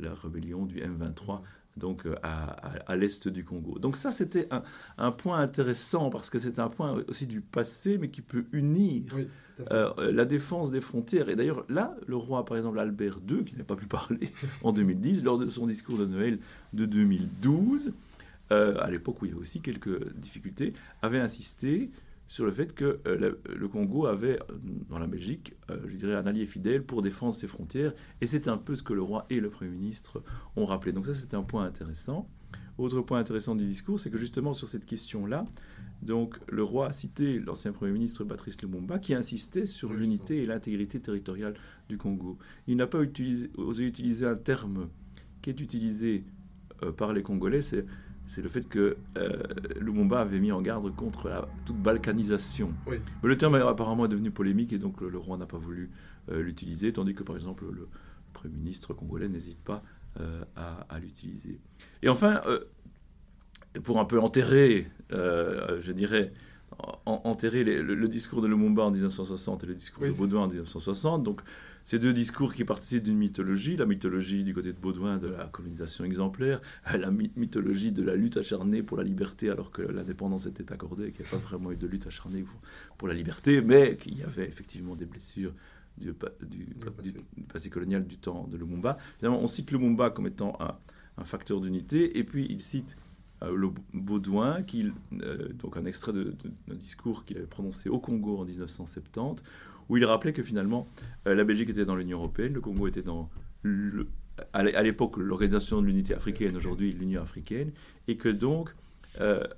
la, 0.00 0.12
rébellion 0.12 0.66
du 0.66 0.80
M23 0.80 1.42
donc 1.76 2.06
euh, 2.06 2.14
à, 2.22 2.96
l'est 2.96 3.28
du 3.28 3.44
Congo. 3.44 3.78
Donc 3.78 3.96
ça, 3.96 4.10
c'était 4.10 4.48
un, 4.98 5.12
point 5.12 5.40
intéressant 5.40 6.10
parce 6.10 6.30
que 6.30 6.38
c'est 6.38 6.58
un 6.58 6.68
point 6.68 7.02
aussi 7.08 7.26
du 7.26 7.40
passé, 7.40 7.98
mais 7.98 8.08
qui 8.08 8.22
peut 8.22 8.44
unir 8.52 9.04
euh, 9.70 10.12
la 10.12 10.24
défense 10.24 10.70
des 10.70 10.80
frontières. 10.80 11.28
Et 11.28 11.36
d'ailleurs, 11.36 11.64
là, 11.68 11.96
le 12.06 12.16
roi, 12.16 12.44
par 12.44 12.56
exemple, 12.56 12.78
Albert 12.78 13.18
II, 13.28 13.44
qui 13.44 13.56
n'a 13.56 13.64
pas 13.64 13.76
pu 13.76 13.86
parler 13.86 14.30
en 14.62 14.72
2010, 14.72 15.24
lors 15.24 15.38
de 15.38 15.46
son 15.46 15.66
discours 15.66 15.98
de 15.98 16.06
Noël 16.06 16.38
de 16.72 16.86
2012, 16.86 17.92
euh, 18.52 18.76
à 18.80 18.90
l'époque 18.90 19.20
où 19.22 19.26
il 19.26 19.32
y 19.32 19.34
a 19.34 19.38
aussi 19.38 19.60
quelques 19.60 20.14
difficultés, 20.14 20.72
avait 21.02 21.20
insisté 21.20 21.90
sur 22.28 22.44
le 22.44 22.50
fait 22.50 22.74
que 22.74 23.00
euh, 23.06 23.36
le, 23.54 23.68
Congo 23.68 24.06
avait, 24.06 24.40
euh, 24.50 24.58
dans 24.88 24.98
la 24.98 25.06
Belgique, 25.06 25.54
euh, 25.70 25.78
je 25.86 25.96
dirais, 25.96 26.14
un 26.14 26.26
allié 26.26 26.46
fidèle 26.46 26.82
pour 26.82 27.02
défendre 27.02 27.34
ses 27.34 27.46
frontières. 27.46 27.92
Et 28.20 28.26
c'est 28.26 28.48
un 28.48 28.58
peu 28.58 28.74
ce 28.74 28.82
que 28.82 28.92
le 28.92 29.02
roi 29.02 29.26
et 29.30 29.40
le 29.40 29.48
Premier 29.48 29.70
ministre 29.70 30.22
ont 30.56 30.64
rappelé. 30.64 30.92
Donc 30.92 31.06
ça, 31.06 31.14
c'est 31.14 31.34
un 31.34 31.42
point 31.42 31.64
intéressant. 31.64 32.28
Autre 32.78 33.00
point 33.00 33.18
intéressant 33.18 33.54
du 33.54 33.66
discours, 33.66 33.98
c'est 33.98 34.10
que 34.10 34.18
justement 34.18 34.52
sur 34.52 34.68
cette 34.68 34.84
question-là, 34.84 35.46
donc 36.02 36.36
le 36.48 36.62
roi 36.62 36.88
a 36.88 36.92
cité 36.92 37.38
l'ancien 37.38 37.72
Premier 37.72 37.92
ministre 37.92 38.22
Patrice 38.24 38.60
Lumumba 38.60 38.98
qui 38.98 39.14
insistait 39.14 39.64
sur 39.64 39.94
l'unité 39.94 40.42
et 40.42 40.46
l'intégrité 40.46 41.00
territoriale 41.00 41.54
du 41.88 41.96
Congo. 41.96 42.36
Il 42.66 42.76
n'a 42.76 42.86
pas 42.86 42.98
osé 43.56 43.86
utiliser 43.86 44.26
un 44.26 44.34
terme 44.34 44.90
qui 45.40 45.48
est 45.48 45.60
utilisé 45.60 46.24
par 46.98 47.14
les 47.14 47.22
Congolais, 47.22 47.62
c'est 47.62 47.86
c'est 48.26 48.42
le 48.42 48.48
fait 48.48 48.68
que 48.68 48.96
euh, 49.16 49.42
Lumumba 49.80 50.20
avait 50.20 50.40
mis 50.40 50.52
en 50.52 50.60
garde 50.60 50.94
contre 50.94 51.28
la, 51.28 51.48
toute 51.64 51.76
balkanisation. 51.76 52.72
Mais 52.88 52.98
le 53.22 53.38
terme 53.38 53.54
apparemment 53.54 54.06
est 54.06 54.08
devenu 54.08 54.30
polémique 54.30 54.72
et 54.72 54.78
donc 54.78 55.00
le, 55.00 55.18
roi 55.18 55.36
n'a 55.36 55.46
pas 55.46 55.58
voulu 55.58 55.90
euh, 56.30 56.42
l'utiliser, 56.42 56.92
tandis 56.92 57.14
que 57.14 57.22
par 57.22 57.36
exemple 57.36 57.64
le, 57.70 57.88
Premier 58.32 58.56
ministre 58.56 58.92
congolais 58.92 59.30
n'hésite 59.30 59.62
pas 59.64 59.82
euh, 60.20 60.44
à, 60.56 60.98
l'utiliser. 61.00 61.58
Et 62.02 62.10
enfin, 62.10 62.42
pour 63.82 63.98
un 63.98 64.04
peu 64.04 64.20
enterrer, 64.20 64.90
je 65.10 65.90
dirais, 65.92 66.34
enterrer 67.06 67.64
le, 67.64 68.08
discours 68.08 68.42
de 68.42 68.48
Lumumba 68.48 68.82
en 68.82 68.90
1960 68.90 69.64
et 69.64 69.66
le 69.66 69.74
discours 69.74 70.04
de 70.04 70.10
Baudouin 70.10 70.42
en 70.42 70.48
1960, 70.48 71.22
donc 71.22 71.40
ces 71.86 72.00
deux 72.00 72.12
discours 72.12 72.52
qui 72.52 72.64
participent 72.64 73.04
d'une 73.04 73.16
mythologie, 73.16 73.76
la 73.76 73.86
mythologie 73.86 74.42
du 74.42 74.52
côté 74.52 74.72
de 74.72 74.78
Baudouin 74.78 75.18
de 75.18 75.28
la 75.28 75.44
colonisation 75.44 76.04
exemplaire, 76.04 76.60
la 76.98 77.12
mythologie 77.12 77.92
de 77.92 78.02
la 78.02 78.16
lutte 78.16 78.36
acharnée 78.36 78.82
pour 78.82 78.96
la 78.96 79.04
liberté 79.04 79.50
alors 79.50 79.70
que 79.70 79.82
l'indépendance 79.82 80.46
était 80.46 80.72
accordée, 80.72 81.12
qu'il 81.12 81.22
n'y 81.22 81.28
a 81.28 81.30
pas 81.30 81.36
vraiment 81.36 81.70
eu 81.70 81.76
de 81.76 81.86
lutte 81.86 82.08
acharnée 82.08 82.44
pour, 82.98 83.06
la 83.06 83.14
liberté, 83.14 83.60
mais 83.60 83.96
qu'il 83.96 84.18
y 84.18 84.24
avait 84.24 84.48
effectivement 84.48 84.96
des 84.96 85.06
blessures 85.06 85.52
du, 85.96 86.12
passé. 87.48 87.70
colonial 87.70 88.04
du 88.04 88.18
temps 88.18 88.48
de 88.50 88.56
Lumumba. 88.56 88.98
Évidemment, 89.18 89.40
on 89.40 89.46
cite 89.46 89.70
Lumumba 89.70 90.10
comme 90.10 90.26
étant 90.26 90.58
un, 90.60 91.24
facteur 91.24 91.60
d'unité, 91.60 92.18
et 92.18 92.24
puis 92.24 92.46
il 92.50 92.62
cite 92.62 92.96
le 93.42 93.70
Baudouin, 93.92 94.62
qui, 94.62 94.90
donc 95.10 95.76
un 95.76 95.84
extrait 95.84 96.12
d'un 96.12 96.74
discours 96.74 97.24
qu'il 97.24 97.36
avait 97.36 97.46
prononcé 97.46 97.88
au 97.88 97.98
Congo 97.98 98.38
en 98.38 98.44
1970, 98.44 99.42
où 99.88 99.96
il 99.96 100.04
rappelait 100.04 100.32
que 100.32 100.42
finalement 100.42 100.88
la 101.26 101.44
Belgique 101.44 101.68
était 101.70 101.84
dans 101.84 101.96
l'Union 101.96 102.18
européenne, 102.18 102.54
le 102.54 102.60
Congo 102.60 102.86
était 102.86 103.02
dans 103.02 103.28
le, 103.62 104.08
à 104.52 104.82
l'époque 104.82 105.18
l'Organisation 105.18 105.82
de 105.82 105.86
l'Unité 105.86 106.14
africaine, 106.14 106.56
aujourd'hui 106.56 106.92
l'Union 106.92 107.20
africaine, 107.20 107.72
et 108.08 108.16
que 108.16 108.28
donc, 108.28 108.74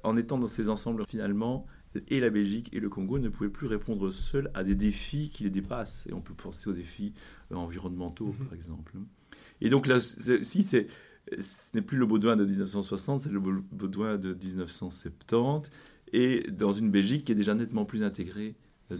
en 0.02 0.16
étant 0.16 0.38
dans 0.38 0.48
ces 0.48 0.68
ensembles, 0.68 1.04
finalement, 1.06 1.66
et 2.08 2.20
la 2.20 2.30
Belgique 2.30 2.68
et 2.72 2.80
le 2.80 2.88
Congo 2.88 3.18
ne 3.18 3.28
pouvaient 3.28 3.48
plus 3.48 3.66
répondre 3.66 4.10
seuls 4.10 4.50
à 4.54 4.62
des 4.62 4.74
défis 4.74 5.30
qui 5.30 5.44
les 5.44 5.50
dépassent. 5.50 6.06
Et 6.08 6.12
on 6.12 6.20
peut 6.20 6.34
penser 6.34 6.68
aux 6.68 6.72
défis 6.72 7.12
euh, 7.52 7.56
environnementaux, 7.56 8.34
mhm. 8.38 8.46
par 8.46 8.54
exemple. 8.54 8.92
Et 9.60 9.70
donc 9.70 9.86
là, 9.86 9.98
si 10.00 10.62
c'est, 10.62 10.86
ce 11.38 11.76
n'est 11.76 11.82
plus 11.82 11.98
le 11.98 12.06
Baudouin 12.06 12.36
de 12.36 12.44
1960, 12.44 13.22
c'est 13.22 13.30
le 13.30 13.40
Baudouin 13.40 14.16
de 14.16 14.34
1970, 14.34 15.70
et 16.12 16.50
dans 16.50 16.72
une 16.72 16.90
Belgique 16.90 17.24
qui 17.24 17.32
est 17.32 17.36
déjà 17.36 17.54
nettement 17.54 17.84
plus 17.84 18.02
intégrée 18.02 18.54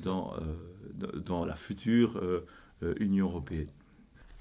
dans, 0.05 0.35
euh, 0.35 1.21
dans 1.21 1.45
la 1.45 1.57
future 1.57 2.19
euh, 2.19 2.45
Union 3.01 3.27
européenne. 3.27 3.69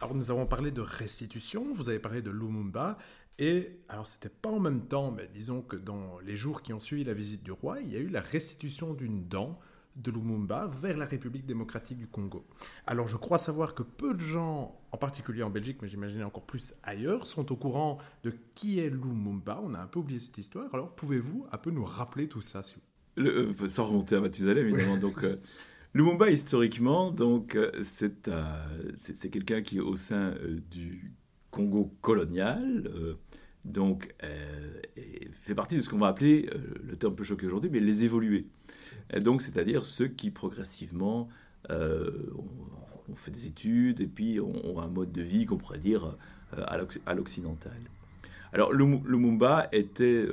Alors 0.02 0.14
nous 0.14 0.30
avons 0.30 0.46
parlé 0.46 0.72
de 0.72 0.82
restitution, 0.82 1.74
vous 1.74 1.90
avez 1.90 2.00
parlé 2.00 2.22
de 2.22 2.30
Lumumba, 2.30 2.98
et 3.40 3.80
alors, 3.88 4.08
c'était 4.08 4.30
pas 4.30 4.50
en 4.50 4.60
même 4.60 4.88
temps, 4.88 5.12
mais 5.12 5.30
disons 5.34 5.62
que 5.62 5.76
dans 5.76 6.20
les 6.26 6.36
jours 6.36 6.64
qui 6.64 6.74
ont 6.74 6.80
suivi 6.80 7.04
la 7.04 7.14
visite 7.14 7.44
du 7.44 7.52
roi, 7.52 7.80
il 7.82 7.90
y 7.90 7.96
a 7.96 8.00
eu 8.00 8.10
la 8.10 8.22
restitution 8.22 8.94
d'une 8.94 9.28
dent 9.28 9.60
de 9.98 10.12
Lumumba 10.12 10.70
vers 10.82 10.98
la 10.98 11.06
République 11.06 11.46
démocratique 11.46 11.98
du 11.98 12.08
Congo. 12.08 12.46
Alors, 12.86 13.08
je 13.08 13.18
crois 13.18 13.38
savoir 13.38 13.74
que 13.74 13.84
peu 13.84 14.14
de 14.14 14.20
gens, 14.20 14.80
en 14.92 14.98
particulier 14.98 15.44
en 15.44 15.50
Belgique, 15.50 15.80
mais 15.82 15.88
j'imagine 15.88 16.24
encore 16.24 16.46
plus 16.46 16.74
ailleurs, 16.84 17.26
sont 17.26 17.52
au 17.52 17.56
courant 17.56 17.98
de 18.24 18.34
qui 18.54 18.80
est 18.80 18.90
Lumumba. 18.90 19.60
On 19.64 19.74
a 19.74 19.80
un 19.80 19.88
peu 19.88 20.00
oublié 20.00 20.20
cette 20.20 20.38
histoire. 20.38 20.74
Alors, 20.74 20.96
pouvez-vous 20.96 21.48
un 21.52 21.58
peu 21.58 21.72
nous 21.72 21.86
rappeler 21.86 22.28
tout 22.28 22.42
ça, 22.42 22.62
Le, 23.16 23.54
euh, 23.62 23.68
sans 23.68 23.86
remonter 23.86 24.16
à 24.16 24.22
Mathusalem, 24.22 24.68
évidemment. 24.68 24.98
Donc, 24.98 25.24
euh, 25.24 25.38
Lumumba, 25.94 26.30
historiquement, 26.30 27.12
donc, 27.12 27.56
euh, 27.56 27.72
c'est, 27.82 28.30
c'est, 28.96 29.30
quelqu'un 29.30 29.62
qui 29.62 29.78
est 29.78 29.82
au 29.82 29.96
sein 29.96 30.36
du 30.70 31.14
Congo 31.50 31.92
colonial, 32.02 33.18
donc 33.68 34.16
euh, 34.24 34.82
fait 35.32 35.56
partie 35.56 35.76
de 35.76 35.82
ce 35.82 35.90
qu'on 35.90 35.98
va 35.98 36.08
appeler, 36.08 36.50
euh, 36.54 36.60
le 36.84 36.96
terme 36.96 37.16
peut 37.16 37.24
choquer 37.24 37.46
aujourd'hui, 37.46 37.70
mais 37.70 37.80
les 37.80 38.04
évolués. 38.04 38.46
donc, 39.20 39.42
c'est-à-dire 39.42 39.86
ceux 39.86 40.08
qui 40.08 40.32
progressivement 40.32 41.30
ont, 41.70 43.16
fait 43.16 43.32
des 43.32 43.48
études 43.48 44.00
et 44.00 44.08
puis 44.08 44.40
ont, 44.40 44.80
un 44.80 44.88
mode 44.88 45.12
de 45.12 45.22
vie 45.22 45.46
qu'on 45.46 45.58
pourrait 45.58 45.80
dire 45.80 46.16
à 46.54 47.14
l'occidental. 47.14 47.78
Alors, 48.54 48.72
le, 48.72 48.86
Mumba 48.86 49.68
était 49.74 50.26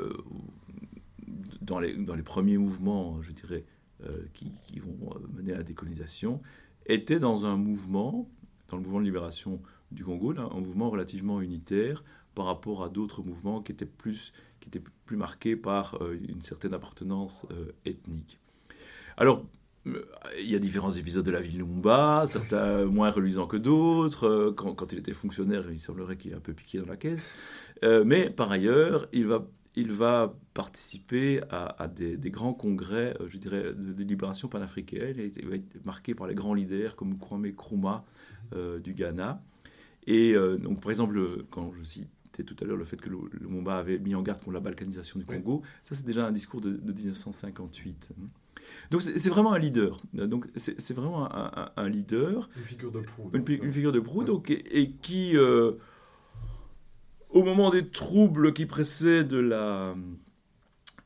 dans 1.61 1.81
les, 1.81 2.23
premiers 2.25 2.59
mouvements, 2.59 3.21
je 3.21 3.33
dirais, 3.33 3.65
qui, 4.33 4.53
qui, 4.65 4.79
vont 4.79 4.97
mener 5.37 5.55
à 5.55 5.59
la 5.59 5.63
décolonisation, 5.65 6.41
était 6.87 7.19
dans 7.19 7.47
un 7.47 7.57
mouvement, 7.57 8.29
dans 8.69 8.77
le 8.77 8.83
mouvement 8.83 9.01
de 9.01 9.07
libération 9.07 9.61
du 9.91 10.05
Congo, 10.05 10.35
un 10.39 10.61
mouvement 10.61 10.91
relativement 10.91 11.41
unitaire 11.41 12.05
par 12.35 12.47
rapport 12.47 12.83
à 12.83 12.89
d'autres 12.89 13.23
mouvements 13.23 13.63
qui 13.63 13.73
étaient 13.73 13.85
plus, 13.87 14.33
qui 14.61 14.69
étaient 14.69 14.83
plus 15.07 15.17
marqués 15.17 15.57
par 15.57 16.03
euh, 16.03 16.19
une 16.29 16.43
certaine 16.43 16.75
appartenance 16.75 17.47
euh, 17.51 17.73
ethnique. 17.85 18.39
Alors, 19.17 19.45
euh, 19.87 20.05
il 20.39 20.51
y 20.51 20.57
a 20.57 20.59
différents 20.59 20.91
épisodes 20.91 21.25
de 21.25 21.31
la 21.31 21.41
vie 21.41 21.53
de 21.53 21.59
Lumumba, 21.59 22.25
certains 22.27 22.85
moins 22.87 23.11
reluisants 23.11 23.47
que 23.47 23.57
d'autres. 23.57 24.55
Quand, 24.57 24.93
il 24.93 24.99
était 24.99 25.13
fonctionnaire, 25.13 25.71
il 25.71 25.79
semblerait 25.79 26.17
qu'il 26.17 26.33
ait 26.33 26.37
un 26.37 26.41
peu 26.41 26.55
piqué 26.55 26.79
dans 26.79 26.87
la 26.87 26.97
caisse. 26.97 27.31
mais 27.83 28.31
par 28.31 28.51
ailleurs, 28.51 29.07
il 29.13 29.27
va, 29.27 29.47
il 29.77 29.93
va 29.93 30.35
participer 30.55 31.43
à, 31.51 31.87
des, 31.87 32.17
grands 32.31 32.55
congrès, 32.55 33.15
je 33.29 33.37
dirais, 33.37 33.75
de, 33.75 34.03
libération 34.03 34.49
panafricaine. 34.49 35.31
Il 35.37 35.49
va 35.49 35.57
être 35.57 35.85
marqué 35.85 36.15
par 36.15 36.27
les 36.27 36.35
grands 36.35 36.55
leaders 36.55 36.97
comme 36.97 37.19
Kwame 37.19 37.47
Nkrumah 37.47 38.05
du 38.83 38.95
Ghana. 38.95 39.43
Et 40.07 40.35
euh, 40.35 40.57
donc, 40.57 40.81
par 40.81 40.91
exemple, 40.91 41.45
quand 41.51 41.73
je 41.77 41.83
citais 42.35 42.43
tout 42.43 42.63
à 42.63 42.67
l'heure 42.67 42.77
le 42.77 42.85
fait 42.85 43.01
que 43.01 43.09
le, 43.09 43.19
le 43.33 43.71
avait 43.71 43.99
mis 43.99 44.15
en 44.15 44.23
garde 44.23 44.41
contre 44.41 44.53
la 44.53 44.61
balkanisation 44.61 45.19
du 45.19 45.27
Congo, 45.27 45.63
ça 45.83 45.95
c'est 45.95 46.07
déjà 46.07 46.27
un 46.27 46.33
discours 46.33 46.61
de, 46.61 46.71
1958. 46.71 48.11
Donc 48.91 49.03
c'est 49.03 49.29
vraiment 49.29 49.53
un 49.53 49.59
leader. 49.59 49.99
Donc 50.13 50.47
c'est 50.57 50.95
vraiment 50.95 51.29
un, 51.33 51.89
leader. 51.89 52.49
Une 52.57 52.65
figure 52.65 52.93
de 52.93 53.01
proue. 53.01 53.31
Une, 53.33 53.73
figure 53.73 53.93
de 53.93 54.01
proue, 54.01 54.25
donc, 54.25 54.51
et, 54.51 54.91
qui, 55.03 55.37
euh, 55.37 55.73
au 57.31 57.43
moment 57.43 57.71
des 57.71 57.89
troubles 57.89 58.53
qui 58.53 58.67
précèdent 58.67 59.33
la, 59.33 59.95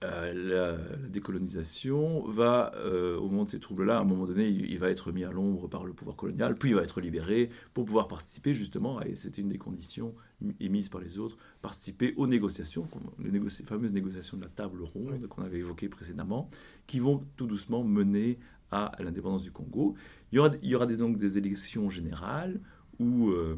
euh, 0.05 0.77
la, 1.01 1.09
décolonisation 1.09 2.23
va, 2.25 2.71
euh, 2.77 3.17
au 3.19 3.29
moment 3.29 3.45
de 3.45 3.49
ces 3.49 3.59
troubles-là, 3.59 3.99
à 3.99 4.01
un 4.01 4.05
moment 4.05 4.27
donné, 4.27 4.49
il, 4.49 4.79
va 4.79 4.91
être 4.91 5.11
mis 5.11 5.25
à 5.25 5.33
l'ombre 5.33 5.67
par 5.69 5.85
le 5.85 5.93
pouvoir 5.93 6.17
colonial, 6.17 6.57
puis 6.57 6.71
il 6.71 6.77
va 6.77 6.83
être 6.83 7.01
libéré 7.01 7.51
pour 7.75 7.85
pouvoir 7.85 8.07
participer 8.07 8.55
justement, 8.55 9.03
et 9.03 9.17
c'était 9.17 9.41
une 9.41 9.49
des 9.49 9.59
conditions 9.59 10.15
émises 10.61 10.89
par 10.89 11.01
les 11.01 11.19
autres, 11.19 11.37
participer 11.63 12.15
aux 12.17 12.29
négociations, 12.29 12.87
les 13.19 13.41
fameuses 13.65 13.93
négociations 13.93 14.37
de 14.37 14.43
la 14.43 14.49
table 14.49 14.83
ronde 14.83 15.27
qu'on 15.27 15.43
avait 15.43 15.59
évoquées 15.59 15.89
précédemment, 15.89 16.49
qui 16.87 17.01
vont 17.01 17.25
tout 17.37 17.47
doucement 17.47 17.83
mener 17.83 18.39
à 18.71 18.93
l'indépendance 19.01 19.43
du 19.43 19.51
Congo. 19.51 19.97
Il 20.31 20.37
y 20.37 20.39
aura, 20.39 20.51
il 20.63 20.69
y 20.69 20.75
aura 20.77 20.87
des, 20.87 20.97
donc 20.97 21.19
des 21.19 21.39
élections 21.39 21.91
générales 21.91 22.61
où... 23.01 23.31
Euh, 23.31 23.57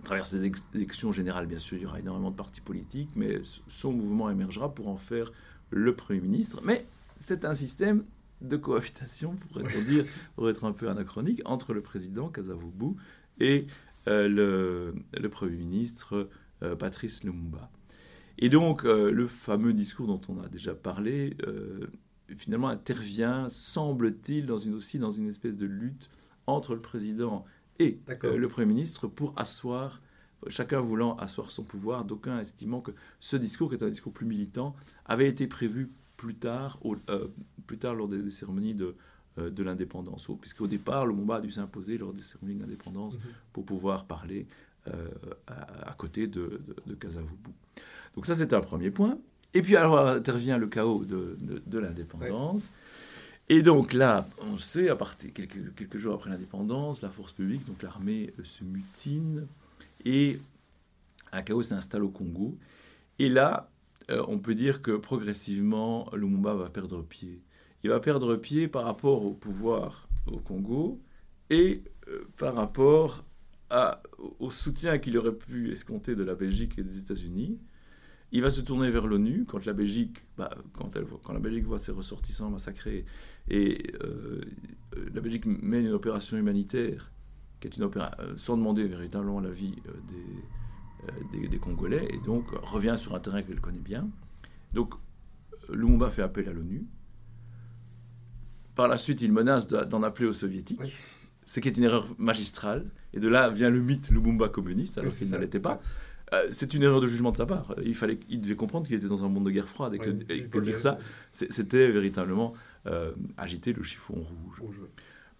à 0.00 0.02
travers 0.02 0.26
ces 0.26 0.50
élections 0.74 1.12
générales, 1.12 1.46
bien 1.46 1.58
sûr, 1.58 1.76
il 1.76 1.82
y 1.82 1.86
aura 1.86 2.00
énormément 2.00 2.30
de 2.30 2.36
partis 2.36 2.62
politiques, 2.62 3.10
mais 3.14 3.42
son 3.68 3.92
mouvement 3.92 4.30
émergera 4.30 4.74
pour 4.74 4.88
en 4.88 4.96
faire 4.96 5.30
le 5.68 5.94
Premier 5.94 6.20
ministre. 6.20 6.60
Mais 6.64 6.86
c'est 7.18 7.44
un 7.44 7.54
système 7.54 8.04
de 8.40 8.56
cohabitation, 8.56 9.36
pourrait-on 9.36 9.82
dire, 9.86 10.06
pour 10.36 10.48
être 10.48 10.64
un 10.64 10.72
peu 10.72 10.88
anachronique, 10.88 11.42
entre 11.44 11.74
le 11.74 11.82
président 11.82 12.28
Kazavubu 12.28 12.96
et 13.40 13.66
euh, 14.08 14.94
le, 15.12 15.28
Premier 15.28 15.56
ministre 15.56 16.30
euh, 16.62 16.74
Patrice 16.76 17.22
Lumumba. 17.22 17.70
Et 18.38 18.48
donc, 18.48 18.86
euh, 18.86 19.10
le 19.10 19.26
fameux 19.26 19.74
discours 19.74 20.06
dont 20.06 20.20
on 20.30 20.40
a 20.42 20.48
déjà 20.48 20.74
parlé, 20.74 21.36
finalement, 22.36 22.68
intervient, 22.68 23.50
semble-t-il, 23.50 24.46
dans 24.46 24.56
une, 24.56 24.72
aussi 24.74 24.98
dans 24.98 25.10
une 25.10 25.28
espèce 25.28 25.58
de 25.58 25.66
lutte 25.66 26.08
entre 26.46 26.74
le 26.74 26.80
président 26.80 27.44
et 27.80 27.98
euh, 28.24 28.36
le 28.36 28.48
Premier 28.48 28.66
ministre 28.66 29.08
pour 29.08 29.32
asseoir, 29.36 30.00
chacun 30.48 30.80
voulant 30.80 31.16
asseoir 31.16 31.50
son 31.50 31.64
pouvoir, 31.64 32.04
d'aucuns 32.04 32.38
estimant 32.38 32.82
que 32.82 32.92
ce 33.18 33.36
discours, 33.36 33.70
qui 33.70 33.76
est 33.76 33.82
un 33.82 33.88
discours 33.88 34.12
plus 34.12 34.26
militant, 34.26 34.76
avait 35.06 35.26
été 35.26 35.46
prévu 35.46 35.90
plus 36.18 36.34
tard, 36.34 36.78
euh, 37.08 37.28
plus 37.66 37.78
tard 37.78 37.94
lors 37.94 38.06
des, 38.06 38.30
cérémonies 38.30 38.74
de, 38.74 38.94
euh, 39.38 39.48
de 39.48 39.62
l'indépendance. 39.62 40.28
Puisqu'au 40.40 40.66
départ, 40.66 41.06
le 41.06 41.14
Mumba 41.14 41.36
a 41.36 41.40
dû 41.40 41.50
s'imposer 41.50 41.96
lors 41.96 42.12
des 42.12 42.20
cérémonies 42.20 42.58
d'indépendance 42.58 43.14
mhm. 43.14 43.20
pour 43.54 43.64
pouvoir 43.64 44.04
parler 44.04 44.46
à, 45.46 45.92
côté 45.98 46.26
de, 46.26 46.62
de, 46.86 46.94
Kasavubu. 46.94 47.50
Donc 48.14 48.26
ça, 48.26 48.34
c'est 48.34 48.52
un 48.54 48.60
premier 48.60 48.90
point. 48.90 49.18
Et 49.52 49.62
puis 49.62 49.76
alors 49.76 49.98
intervient 49.98 50.56
le 50.58 50.68
chaos 50.68 51.04
de, 51.04 51.36
de 51.38 51.78
l'indépendance. 51.78 52.70
Et 53.52 53.62
donc 53.62 53.94
là, 53.94 54.28
on 54.38 54.56
sait, 54.56 54.90
à 54.90 54.94
partir 54.94 55.32
quelques, 55.32 55.96
jours 55.96 56.14
après 56.14 56.30
l'indépendance, 56.30 57.02
la 57.02 57.08
force 57.08 57.32
publique, 57.32 57.66
donc 57.66 57.82
l'armée, 57.82 58.32
euh, 58.38 58.44
se 58.44 58.62
mutine 58.62 59.48
et 60.04 60.38
un 61.32 61.42
chaos 61.42 61.62
s'installe 61.62 62.04
au 62.04 62.10
Congo. 62.10 62.56
Et 63.18 63.28
là, 63.28 63.68
euh, 64.08 64.24
on 64.28 64.38
peut 64.38 64.54
dire 64.54 64.82
que 64.82 64.92
progressivement, 64.92 66.08
Lumumba 66.12 66.54
va 66.54 66.70
perdre 66.70 67.02
pied. 67.02 67.42
Il 67.82 67.90
va 67.90 67.98
perdre 67.98 68.36
pied 68.36 68.68
par 68.68 68.84
rapport 68.84 69.24
au 69.24 69.32
pouvoir 69.32 70.08
au 70.28 70.38
Congo 70.38 71.00
et 71.50 71.82
euh, 72.06 72.28
par 72.36 72.54
rapport 72.54 73.24
au 74.38 74.50
soutien 74.50 74.98
qu'il 74.98 75.18
aurait 75.18 75.34
pu 75.34 75.72
escompter 75.72 76.14
de 76.14 76.22
la 76.22 76.36
Belgique 76.36 76.78
et 76.78 76.84
des 76.84 76.98
États-Unis. 76.98 77.58
Il 78.32 78.42
va 78.42 78.50
se 78.50 78.60
tourner 78.60 78.90
vers 78.90 79.06
l'ONU 79.06 79.44
quand 79.46 79.64
la 79.64 79.72
Belgique, 79.72 80.18
bah, 80.36 80.50
quand, 80.72 80.94
elle, 80.94 81.04
quand 81.24 81.32
la 81.32 81.40
Belgique 81.40 81.64
voit 81.64 81.78
ses 81.78 81.90
ressortissants 81.90 82.50
massacrés 82.50 83.04
et 83.48 83.92
euh, 84.02 84.40
la 85.12 85.20
Belgique 85.20 85.46
mène 85.46 85.86
une 85.86 85.92
opération 85.92 86.36
humanitaire 86.36 87.10
qui 87.60 87.66
est 87.66 87.76
une 87.76 87.82
opération 87.82 88.16
euh, 88.20 88.36
sans 88.36 88.56
demander 88.56 88.86
véritablement 88.86 89.40
la 89.40 89.50
vie 89.50 89.74
euh, 89.88 91.10
des, 91.32 91.48
des, 91.48 91.58
Congolais 91.58 92.08
et 92.10 92.18
donc 92.18 92.46
revient 92.62 92.94
sur 92.96 93.14
un 93.14 93.20
terrain 93.20 93.42
qu'elle 93.42 93.60
connaît 93.60 93.78
bien. 93.78 94.08
Donc 94.74 94.94
Lumumba 95.72 96.10
fait 96.10 96.22
appel 96.22 96.48
à 96.48 96.52
l'ONU. 96.52 96.86
Par 98.74 98.86
la 98.88 98.96
suite, 98.96 99.20
il 99.22 99.32
menace 99.32 99.66
d'en 99.66 100.02
appeler 100.02 100.28
aux 100.28 100.32
soviétiques. 100.32 100.80
Ce 101.44 101.58
qui 101.58 101.68
est 101.68 101.76
une 101.76 101.84
erreur 101.84 102.06
magistrale. 102.18 102.90
Et 103.12 103.18
de 103.18 103.28
là 103.28 103.50
vient 103.50 103.70
le 103.70 103.80
mythe 103.80 104.08
Lumumba 104.10 104.48
communiste, 104.48 104.98
alors 104.98 105.12
qu'il 105.12 105.30
ne 105.30 105.36
l'était 105.38 105.60
pas. 105.60 105.80
Euh, 106.32 106.46
c'est 106.50 106.74
une 106.74 106.82
erreur 106.82 107.00
de 107.00 107.06
jugement 107.06 107.32
de 107.32 107.36
sa 107.36 107.46
part. 107.46 107.74
Il, 107.84 107.94
fallait, 107.94 108.18
il 108.28 108.40
devait 108.40 108.56
comprendre 108.56 108.86
qu'il 108.86 108.96
était 108.96 109.08
dans 109.08 109.24
un 109.24 109.28
monde 109.28 109.44
de 109.46 109.50
guerre 109.50 109.68
froide 109.68 109.94
et 109.94 109.98
que, 109.98 110.58
dire 110.60 110.78
ça, 110.78 110.98
c'était 111.32 111.90
véritablement 111.90 112.54
euh, 112.86 113.12
agiter 113.36 113.72
le 113.72 113.82
chiffon 113.82 114.14
rouge. 114.60 114.80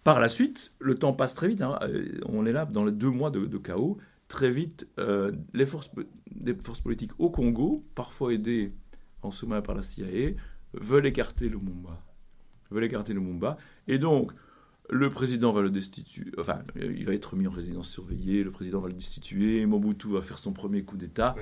Par 0.03 0.19
la 0.19 0.27
suite, 0.27 0.73
le 0.79 0.95
temps 0.95 1.13
passe 1.13 1.33
très 1.33 1.47
vite. 1.47 1.61
Hein. 1.61 1.77
Euh, 1.83 2.19
on 2.25 2.45
est 2.45 2.51
là 2.51 2.65
dans 2.65 2.83
les 2.83 2.91
deux 2.91 3.09
mois 3.09 3.31
de, 3.31 3.57
chaos. 3.57 3.97
Très 4.27 4.49
vite, 4.49 4.87
les 5.53 5.65
forces, 5.65 5.91
des 6.31 6.53
forces 6.53 6.79
politiques 6.79 7.11
au 7.19 7.29
Congo, 7.29 7.83
parfois 7.95 8.33
aidées 8.33 8.73
en 9.23 9.29
sous-main 9.29 9.61
par 9.61 9.75
la 9.75 9.83
CIA, 9.83 10.31
veulent 10.73 11.05
écarter 11.05 11.49
Lumumba. 11.49 12.01
Veulent 12.69 12.85
écarter 12.85 13.13
Lumumba. 13.13 13.57
Et 13.89 13.97
donc, 13.97 14.31
le 14.91 15.09
président 15.09 15.51
va 15.51 15.61
le 15.61 15.69
destituer, 15.69 16.31
enfin, 16.37 16.63
il 16.75 17.05
va 17.05 17.13
être 17.13 17.35
mis 17.37 17.47
en 17.47 17.51
résidence 17.51 17.89
surveillée, 17.89 18.43
le 18.43 18.51
président 18.51 18.81
va 18.81 18.89
le 18.89 18.93
destituer, 18.93 19.65
Mobutu 19.65 20.09
va 20.09 20.21
faire 20.21 20.37
son 20.37 20.51
premier 20.51 20.83
coup 20.83 20.97
d'État. 20.97 21.35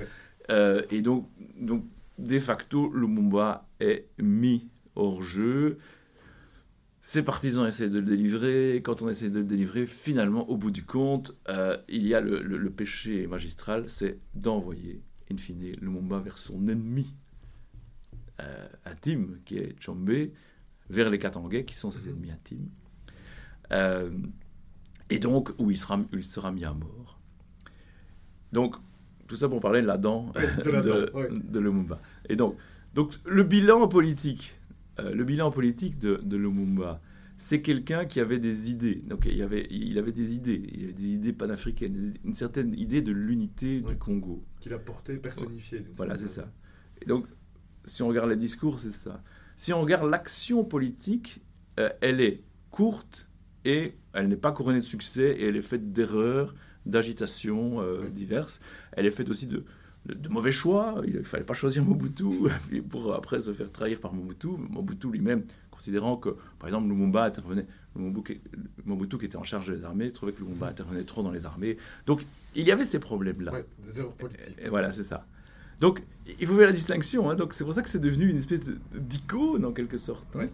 Euh, 0.50 0.82
et 0.90 1.02
donc, 1.02 1.28
donc, 1.58 1.84
de 2.18 2.38
facto, 2.38 2.92
Lumumba 2.92 3.68
est 3.80 4.06
mis 4.18 4.68
hors 4.94 5.22
jeu. 5.22 5.78
Ses 7.00 7.24
partisans 7.24 7.66
essaient 7.66 7.88
de 7.88 7.98
le 7.98 8.06
délivrer. 8.06 8.82
Quand 8.84 9.02
on 9.02 9.08
essaie 9.08 9.30
de 9.30 9.40
le 9.40 9.44
délivrer, 9.44 9.86
finalement, 9.86 10.48
au 10.48 10.56
bout 10.56 10.70
du 10.70 10.84
compte, 10.84 11.34
euh, 11.48 11.76
il 11.88 12.06
y 12.06 12.14
a 12.14 12.20
le, 12.20 12.70
péché 12.70 13.26
magistral, 13.26 13.88
c'est 13.88 14.18
d'envoyer, 14.34 15.02
in 15.32 15.36
fine, 15.36 15.72
Lumumba 15.80 16.20
vers 16.20 16.38
son 16.38 16.68
ennemi 16.68 17.12
euh, 18.40 18.68
intime, 18.84 19.38
qui 19.44 19.58
est 19.58 19.74
Chombe, 19.84 20.30
vers 20.88 21.10
les 21.10 21.18
Katangais, 21.18 21.64
qui 21.64 21.74
sont 21.74 21.90
ses 21.90 22.10
mhm. 22.10 22.16
ennemis 22.16 22.30
intimes. 22.30 22.68
Euh, 23.72 24.10
et 25.10 25.18
donc, 25.18 25.50
où 25.58 25.70
il 25.70 25.76
sera, 25.76 26.00
il 26.12 26.24
sera 26.24 26.52
mis 26.52 26.64
à 26.64 26.72
mort. 26.72 27.20
Donc, 28.52 28.76
tout 29.26 29.36
ça 29.36 29.48
pour 29.48 29.60
parler 29.60 29.82
de 29.82 29.86
la 29.86 29.98
dent 29.98 30.32
de, 30.64 31.58
Lumumba. 31.58 32.00
Et 32.28 32.36
donc, 32.36 32.56
donc, 32.94 33.14
le 33.24 33.44
bilan 33.44 33.86
politique 33.88 34.60
euh, 35.00 35.14
le 35.14 35.24
bilan 35.24 35.50
politique 35.50 35.98
de, 35.98 36.36
Lumumba, 36.36 37.00
c'est 37.38 37.62
quelqu'un 37.62 38.04
qui 38.04 38.20
avait 38.20 38.38
des 38.38 38.70
idées. 38.70 39.02
Donc 39.06 39.26
il 39.26 39.40
avait, 39.42 39.66
il 39.70 39.98
avait 39.98 40.12
des 40.12 40.34
idées, 40.34 40.62
il 40.72 40.84
avait 40.84 40.92
des 40.92 41.14
idées 41.14 41.32
panafricaines, 41.32 42.14
une 42.24 42.34
certaine 42.34 42.74
idée 42.74 43.02
de 43.02 43.12
l'unité 43.12 43.80
du 43.80 43.96
Congo. 43.96 44.44
Qu'il 44.60 44.72
a 44.72 44.78
porté, 44.78 45.16
personnifié. 45.16 45.84
Voilà, 45.94 46.16
c'est 46.16 46.28
ça. 46.28 46.50
Et 47.00 47.06
donc, 47.06 47.26
si 47.84 48.02
on 48.02 48.08
regarde 48.08 48.28
les 48.28 48.36
discours, 48.36 48.78
c'est 48.78 48.90
ça. 48.90 49.22
Si 49.56 49.72
on 49.72 49.80
regarde 49.80 50.08
l'action 50.08 50.64
politique, 50.64 51.40
euh, 51.78 51.90
elle 52.00 52.20
est 52.20 52.42
courte 52.70 53.29
et 53.64 53.94
elle 54.12 54.28
n'est 54.28 54.36
pas 54.36 54.52
couronnée 54.52 54.80
de 54.80 54.84
succès 54.84 55.36
et 55.38 55.48
elle 55.48 55.56
est 55.56 55.62
faite 55.62 55.92
d'erreurs, 55.92 56.54
d'agitations 56.86 57.80
euh, 57.80 58.08
diverses. 58.08 58.60
Elle 58.92 59.06
est 59.06 59.10
faite 59.10 59.30
aussi 59.30 59.46
de, 59.46 59.64
de, 60.06 60.28
mauvais 60.28 60.50
choix. 60.50 61.02
Il 61.06 61.16
ne 61.16 61.22
fallait 61.22 61.44
pas 61.44 61.54
choisir 61.54 61.84
Mobutu 61.84 62.24
pour 62.88 63.14
après 63.14 63.40
se 63.40 63.52
faire 63.52 63.70
trahir 63.70 64.00
par 64.00 64.12
Mobutu. 64.12 64.48
Mobutu 64.70 65.10
lui-même, 65.10 65.44
considérant 65.70 66.16
que, 66.16 66.30
par 66.58 66.68
exemple, 66.68 66.88
Lumumba 66.88 67.24
intervenait, 67.24 67.66
Mobutu, 67.94 69.18
qui 69.18 69.24
était 69.24 69.36
en 69.36 69.44
charge 69.44 69.70
des 69.70 69.84
armées, 69.84 70.10
trouvait 70.10 70.32
que 70.32 70.40
Lumumba 70.40 70.68
intervenait 70.68 71.04
trop 71.04 71.22
dans 71.22 71.30
les 71.30 71.44
armées. 71.46 71.76
Donc, 72.06 72.24
il 72.54 72.66
y 72.66 72.72
avait 72.72 72.84
ces 72.84 72.98
problèmes-là. 72.98 73.52
des 73.84 74.00
erreurs 74.00 74.14
politiques. 74.14 74.56
Et, 74.58 74.68
voilà, 74.68 74.92
c'est 74.92 75.04
ça. 75.04 75.26
Donc, 75.80 76.02
il 76.38 76.46
faut 76.46 76.56
faire 76.56 76.66
la 76.66 76.72
distinction. 76.72 77.30
Hein. 77.30 77.34
Donc, 77.34 77.54
c'est 77.54 77.64
pour 77.64 77.72
ça 77.72 77.82
que 77.82 77.88
c'est 77.88 78.00
devenu 78.00 78.28
une 78.28 78.36
espèce 78.36 78.70
d'icône, 78.94 79.64
en 79.64 79.72
quelque 79.72 79.96
sorte. 79.96 80.26
Hein. 80.36 80.48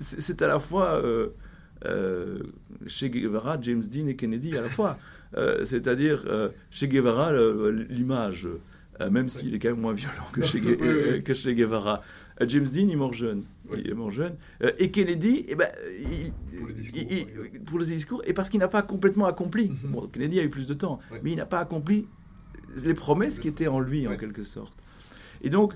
C'est 0.00 0.42
à 0.42 0.46
la 0.46 0.58
fois 0.60 1.02
euh, 1.02 1.30
Che 1.84 3.10
Guevara, 3.10 3.58
James 3.60 3.82
Dean 3.82 4.06
et 4.06 4.16
Kennedy 4.16 4.56
à 4.56 4.62
la 4.62 4.68
fois. 4.68 4.98
Euh, 5.36 5.64
c'est-à-dire 5.64 6.24
euh, 6.26 6.48
chez 6.70 6.88
Guevara, 6.88 7.32
l'image, 7.90 8.48
euh, 9.00 9.10
même 9.10 9.28
s'il 9.28 9.54
est 9.54 9.58
quand 9.58 9.70
même 9.70 9.80
moins 9.80 9.92
violent 9.92 10.24
que 10.32 10.42
chez, 10.42 10.60
que 11.24 11.34
chez 11.34 11.54
Guevara. 11.54 12.00
James 12.46 12.66
Dean, 12.66 12.86
il 12.88 12.96
meurt 12.96 13.14
jeune. 13.14 13.42
Il 13.76 13.90
est 13.90 13.94
mort 13.94 14.12
jeune. 14.12 14.36
et 14.78 14.90
Kennedy, 14.90 15.44
eh 15.48 15.56
ben, 15.56 15.68
pour, 17.66 17.80
les 17.80 17.86
discours, 17.86 18.22
et 18.24 18.32
parce 18.32 18.48
qu'il 18.48 18.60
n'a 18.60 18.68
pas 18.68 18.82
complètement 18.82 19.26
accompli. 19.26 19.70
Mhm. 19.70 20.08
Kennedy 20.12 20.38
a 20.38 20.44
eu 20.44 20.48
plus 20.48 20.66
de 20.66 20.74
temps, 20.74 21.00
mais 21.22 21.32
il 21.32 21.36
n'a 21.36 21.46
pas 21.46 21.58
accompli 21.58 22.06
les 22.84 22.94
promesses 22.94 23.40
qui 23.40 23.48
étaient 23.48 23.66
en 23.66 23.80
lui, 23.80 24.06
en 24.06 24.16
quelque 24.16 24.44
sorte. 24.44 24.72
Et 25.42 25.50
donc, 25.50 25.74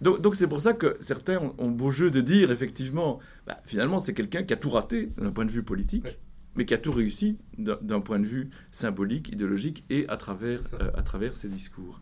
donc, 0.00 0.34
c'est 0.34 0.48
pour 0.48 0.60
ça 0.60 0.72
que 0.72 0.96
certains 1.00 1.40
ont, 1.58 1.70
beau 1.70 1.90
jeu 1.90 2.10
de 2.10 2.20
dire, 2.20 2.50
effectivement, 2.50 3.20
bah, 3.46 3.58
finalement, 3.64 3.98
c'est 3.98 4.12
quelqu'un 4.12 4.42
qui 4.42 4.52
a 4.52 4.56
tout 4.56 4.70
raté 4.70 5.10
d'un 5.18 5.30
point 5.30 5.44
de 5.44 5.50
vue 5.50 5.62
politique 5.62 6.18
mais 6.56 6.64
qui 6.64 6.74
a 6.74 6.78
tout 6.78 6.92
réussi 6.92 7.38
d'un 7.58 8.00
point 8.00 8.18
de 8.18 8.26
vue 8.26 8.50
symbolique, 8.72 9.28
idéologique 9.30 9.84
et 9.90 10.06
à 10.08 10.16
travers, 10.16 10.60
euh, 10.74 10.90
à 10.94 11.02
travers 11.02 11.36
ses 11.36 11.48
discours. 11.48 12.00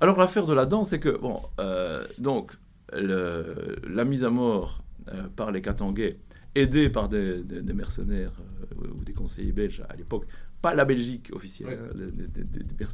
Alors 0.00 0.18
l'affaire 0.18 0.46
de 0.46 0.52
la 0.52 0.66
danse, 0.66 0.90
c'est 0.90 1.00
que, 1.00 1.16
bon, 1.16 1.40
euh, 1.58 2.04
donc, 2.18 2.52
la 2.92 4.04
mise 4.04 4.24
à 4.24 4.30
mort 4.30 4.82
euh, 5.12 5.28
par 5.36 5.52
les 5.52 5.62
Katangais, 5.62 6.18
aidés 6.54 6.90
par 6.90 7.08
des, 7.08 7.42
mercenaires 7.74 8.32
ou 8.76 9.04
des 9.04 9.12
conseillers 9.12 9.52
belges 9.52 9.82
à 9.88 9.94
l'époque, 9.96 10.26
pas 10.62 10.74
la 10.74 10.84
Belgique 10.84 11.30
officielle, 11.32 11.78
hein, 11.80 11.96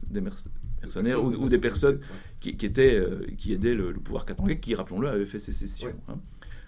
des, 0.09 0.21
mercenaires 0.21 1.25
ou, 1.25 1.49
des 1.49 1.59
personnes 1.59 2.01
qui, 2.41 2.51
étaient, 2.51 3.05
qui 3.37 3.53
aidaient 3.53 3.75
le, 3.75 3.93
pouvoir 3.95 4.25
katangais, 4.25 4.61
qui, 4.61 4.75
rappelons-le, 4.75 5.09
avait 5.09 5.27
fait 5.27 5.39
sécession. 5.39 5.93
Hein. 6.09 6.21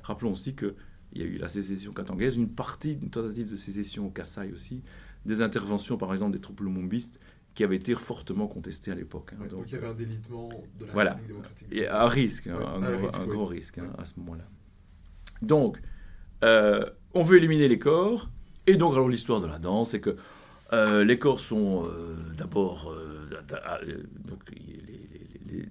Rappelons 0.02 0.32
aussi 0.32 0.54
que 0.54 0.74
il 1.12 1.22
y 1.22 1.24
a 1.24 1.26
eu 1.26 1.38
la 1.38 1.48
sécession 1.48 1.92
katangaise, 1.92 2.36
une 2.36 2.50
partie, 2.50 2.98
une 3.00 3.10
tentative 3.10 3.50
de 3.50 3.56
sécession 3.56 4.06
au 4.06 4.10
Kassai 4.10 4.52
aussi, 4.52 4.82
des 5.24 5.40
interventions 5.40 5.96
par 5.96 6.12
exemple 6.12 6.32
des 6.32 6.40
troupes 6.40 6.60
lumumbistes 6.60 7.20
qui 7.54 7.64
avaient 7.64 7.76
été 7.76 7.94
fortement 7.94 8.46
contestées 8.46 8.92
à 8.92 8.94
l'époque. 8.94 9.32
Hein. 9.34 9.46
donc, 9.46 9.64
il 9.66 9.72
y 9.72 9.76
avait 9.76 9.88
un 9.88 9.94
délitement 9.94 10.48
de 10.78 10.84
la 10.84 10.92
voilà. 10.92 11.18
démocratique. 11.26 11.66
Et 11.72 11.88
un 11.88 12.06
risque, 12.06 12.46
hein, 12.46 12.80
un, 12.82 13.26
gros, 13.26 13.46
risque 13.46 13.78
hein, 13.78 13.90
à 13.98 14.04
ce 14.04 14.14
moment-là. 14.20 14.44
Donc, 15.42 15.80
euh, 16.44 16.84
on 17.14 17.22
veut 17.22 17.38
éliminer 17.38 17.66
les 17.66 17.78
corps, 17.78 18.30
et 18.66 18.76
donc 18.76 18.92
alors 18.94 19.08
l'histoire 19.08 19.40
de 19.40 19.46
la 19.46 19.58
danse, 19.58 19.90
c'est 19.90 20.00
que 20.00 20.16
euh, 20.72 21.04
les 21.04 21.18
corps 21.18 21.40
sont 21.40 21.84
euh, 21.86 22.16
d'abord, 22.36 22.94
donc 24.26 24.50
les, 24.50 25.68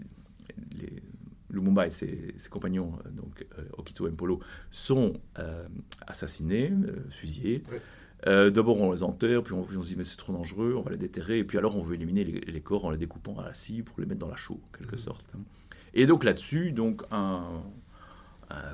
Lumumba 1.49 1.87
et 1.87 1.89
ses, 1.89 2.33
compagnons, 2.49 2.93
euh, 3.05 3.09
donc 3.11 3.45
euh, 3.57 3.63
Okito 3.77 4.07
et 4.07 4.11
Mpolo, 4.11 4.39
sont 4.71 5.13
euh, 5.39 5.67
assassinés, 6.05 6.71
fusillés. 7.09 7.63
D'abord, 8.25 8.81
on 8.81 8.91
les 8.91 9.03
enterre, 9.03 9.43
puis 9.43 9.53
on, 9.53 9.65
se 9.65 9.87
dit, 9.87 9.95
mais 9.95 10.03
c'est 10.03 10.17
trop 10.17 10.33
dangereux, 10.33 10.73
on 10.75 10.81
va 10.81 10.91
les 10.91 10.97
déterrer, 10.97 11.37
et 11.37 11.43
puis 11.43 11.57
alors 11.57 11.77
on 11.77 11.81
veut 11.81 11.95
éliminer 11.95 12.23
les, 12.25 12.61
corps 12.61 12.83
en 12.83 12.89
les 12.89 12.97
découpant 12.97 13.37
à 13.39 13.45
la 13.45 13.53
scie 13.53 13.83
pour 13.83 13.99
les 14.01 14.05
mettre 14.05 14.19
dans 14.19 14.27
la 14.27 14.35
chaux, 14.35 14.59
en 14.63 14.77
quelque 14.77 14.95
mmh. 14.95 14.99
sorte. 14.99 15.25
Hein. 15.33 15.39
Et 15.93 16.05
donc 16.07 16.23
là-dessus, 16.23 16.71
donc 16.71 17.03
un, 17.11 17.63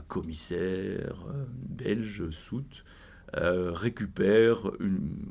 commissaire 0.08 1.26
belge, 1.68 2.30
Sout, 3.36 3.74
récupère, 3.74 4.72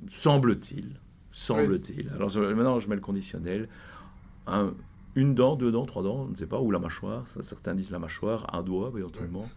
semble-t-il, 0.09 1.01
semble-t-il, 1.31 2.11
alors 2.11 2.35
maintenant 2.37 2.79
je 2.79 2.89
mets 2.89 2.97
le 2.97 3.01
conditionnel, 3.01 3.69
un, 4.47 4.75
une 5.15 5.35
dent, 5.35 5.57
deux 5.57 5.71
dents, 5.71 5.87
trois 5.87 6.03
dents, 6.03 6.23
on 6.23 6.29
ne 6.29 6.35
sait 6.35 6.47
pas, 6.47 6.61
ou 6.61 6.71
la 6.71 6.79
mâchoire, 6.79 7.27
certains 7.41 7.75
disent 7.75 7.91
la 7.91 7.99
mâchoire, 7.99 8.55
un 8.57 8.63
doigt 8.63 8.93
éventuellement, 8.97 9.49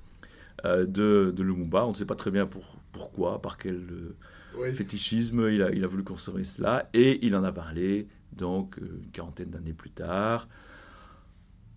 euh, 0.66 0.86
de, 0.86 1.34
de, 1.36 1.44
Lumumba. 1.44 1.86
On 1.86 1.90
ne 1.90 1.96
sait 1.96 2.06
pas 2.06 2.16
très 2.16 2.32
bien 2.32 2.46
pour, 2.46 2.78
pourquoi, 2.92 3.42
par 3.42 3.58
quel 3.58 3.76
euh, 3.76 4.72
fétichisme 4.72 5.50
il 5.50 5.62
a, 5.62 5.72
il 5.72 5.84
a 5.84 5.88
voulu 5.88 6.04
conserver 6.04 6.44
cela, 6.44 6.90
et 6.94 7.26
il 7.26 7.36
en 7.36 7.44
a 7.44 7.52
parlé 7.52 8.08
donc 8.34 8.78
euh, 8.80 9.02
une 9.04 9.12
quarantaine 9.12 9.50
d'années 9.50 9.74
plus 9.74 9.92
tard. 9.92 10.48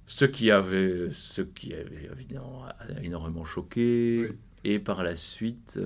Ce 0.06 0.24
qui 0.24 0.50
avait, 0.50 1.10
ce 1.10 1.42
qui 1.42 1.74
avait 1.74 2.08
évidemment 2.10 2.64
énormément 3.02 3.44
choqué. 3.44 4.30
Et 4.64 4.78
par 4.78 5.02
la 5.02 5.14
suite, 5.16 5.78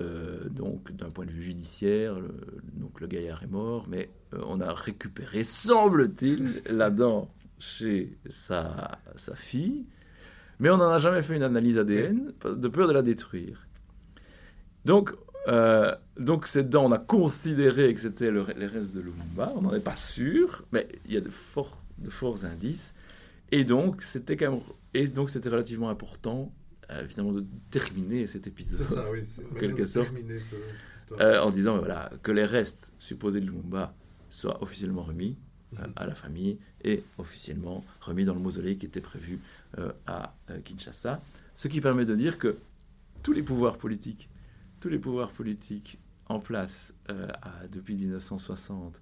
donc 0.50 0.92
d'un 0.92 1.10
point 1.10 1.26
de 1.26 1.30
vue 1.30 1.42
judiciaire, 1.42 2.18
le, 2.18 2.34
donc 2.74 3.00
le 3.00 3.06
gaillard 3.06 3.42
est 3.42 3.50
mort, 3.50 3.86
mais 3.88 4.08
on 4.32 4.60
a 4.60 4.72
récupéré, 4.72 5.44
semble-t-il, 5.44 6.62
la 6.66 6.90
dent 6.90 7.30
chez 7.58 8.16
sa, 8.28 8.98
sa 9.14 9.34
fille, 9.34 9.84
mais 10.58 10.70
on 10.70 10.78
n'en 10.78 10.90
a 10.90 10.98
jamais 10.98 11.22
fait 11.22 11.36
une 11.36 11.42
analyse 11.42 11.78
ADN 11.78 12.32
de 12.44 12.68
peur 12.68 12.88
de 12.88 12.92
la 12.92 13.02
détruire. 13.02 13.66
Donc, 14.84 15.12
euh, 15.48 15.94
donc 16.18 16.46
cette 16.46 16.70
dent, 16.70 16.86
on 16.86 16.92
a 16.92 16.98
considéré 16.98 17.92
que 17.94 18.00
c'était 18.00 18.30
le, 18.30 18.44
les 18.56 18.66
restes 18.66 18.94
de 18.94 19.00
Lumumba, 19.00 19.52
on 19.56 19.62
n'en 19.62 19.74
est 19.74 19.80
pas 19.80 19.96
sûr, 19.96 20.64
mais 20.72 20.88
il 21.06 21.14
y 21.14 21.16
a 21.16 21.20
de 21.20 21.30
forts, 21.30 21.82
de 21.98 22.10
forts 22.10 22.44
indices, 22.44 22.94
et 23.50 23.64
donc 23.64 24.02
c'était 24.02 24.36
quand 24.36 24.52
même, 24.52 24.60
et 24.94 25.06
donc 25.06 25.30
c'était 25.30 25.48
relativement 25.48 25.88
important 25.88 26.52
euh, 26.92 27.04
évidemment 27.04 27.32
de 27.32 27.44
terminer 27.70 28.26
cet 28.26 28.46
épisode. 28.46 28.86
C'est 28.86 28.94
ça, 28.94 29.04
oui, 29.12 29.22
en 29.50 29.54
quelque 29.54 29.84
sorte, 29.84 30.12
euh, 31.20 31.40
en 31.40 31.50
disant 31.50 31.78
voilà, 31.78 32.10
que 32.22 32.32
les 32.32 32.44
restes 32.44 32.92
supposés 32.98 33.40
de 33.40 33.46
Lumumba 33.46 33.94
soient 34.30 34.62
officiellement 34.62 35.02
remis 35.02 35.36
euh, 35.78 35.86
à 35.96 36.06
la 36.06 36.14
famille 36.14 36.58
et 36.84 37.02
officiellement 37.18 37.84
remis 38.00 38.24
dans 38.24 38.34
le 38.34 38.40
mausolée 38.40 38.76
qui 38.76 38.86
était 38.86 39.00
prévu 39.00 39.38
euh, 39.78 39.92
à 40.06 40.34
Kinshasa. 40.64 41.22
Ce 41.54 41.68
qui 41.68 41.80
permet 41.80 42.04
de 42.04 42.14
dire 42.14 42.38
que 42.38 42.56
tous 43.22 43.32
les 43.32 43.42
pouvoirs 43.42 43.78
politiques, 43.78 44.28
tous 44.80 44.88
les 44.88 44.98
pouvoirs 44.98 45.32
politiques 45.32 45.98
en 46.28 46.40
place 46.40 46.94
depuis 47.70 47.94
1960 47.94 49.00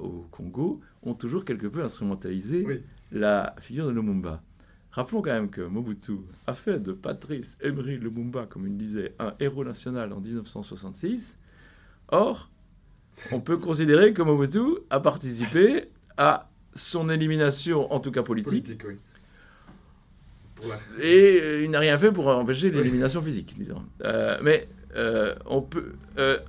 au 0.00 0.26
Congo 0.30 0.80
ont 1.02 1.14
toujours 1.14 1.44
quelque 1.44 1.66
peu 1.66 1.82
instrumentalisé 1.82 2.82
la 3.12 3.54
figure 3.60 3.86
de 3.86 3.92
Lumumba. 3.92 4.42
Rappelons 4.90 5.22
quand 5.22 5.32
même 5.32 5.50
que 5.50 5.60
Mobutu 5.60 6.18
a 6.46 6.54
fait 6.54 6.78
de 6.78 6.92
Patrice 6.92 7.58
Emery 7.60 7.98
Lumumba, 7.98 8.46
comme 8.46 8.66
il 8.66 8.76
disait, 8.76 9.14
un 9.18 9.34
héros 9.38 9.64
national 9.64 10.12
en 10.12 10.20
1966. 10.20 11.36
Or, 12.08 12.50
on 13.32 13.40
peut 13.40 13.58
considérer 13.58 14.12
que 14.12 14.22
Mobutu 14.22 14.78
a 14.90 15.00
participé 15.00 15.88
à 16.16 16.48
son 16.74 17.10
élimination, 17.10 17.92
en 17.92 18.00
tout 18.00 18.10
cas 18.10 18.22
politique. 18.22 18.82
Et 21.00 21.40
euh, 21.40 21.62
il 21.64 21.70
n'a 21.70 21.78
rien 21.78 21.98
fait 21.98 22.10
pour 22.10 22.26
empêcher 22.28 22.70
l'élimination 22.70 23.20
physique, 23.20 23.54
disons. 23.56 23.84
Euh, 24.02 24.38
mais 24.42 24.68
euh, 24.96 25.34
on 25.46 25.62
peut. 25.62 25.92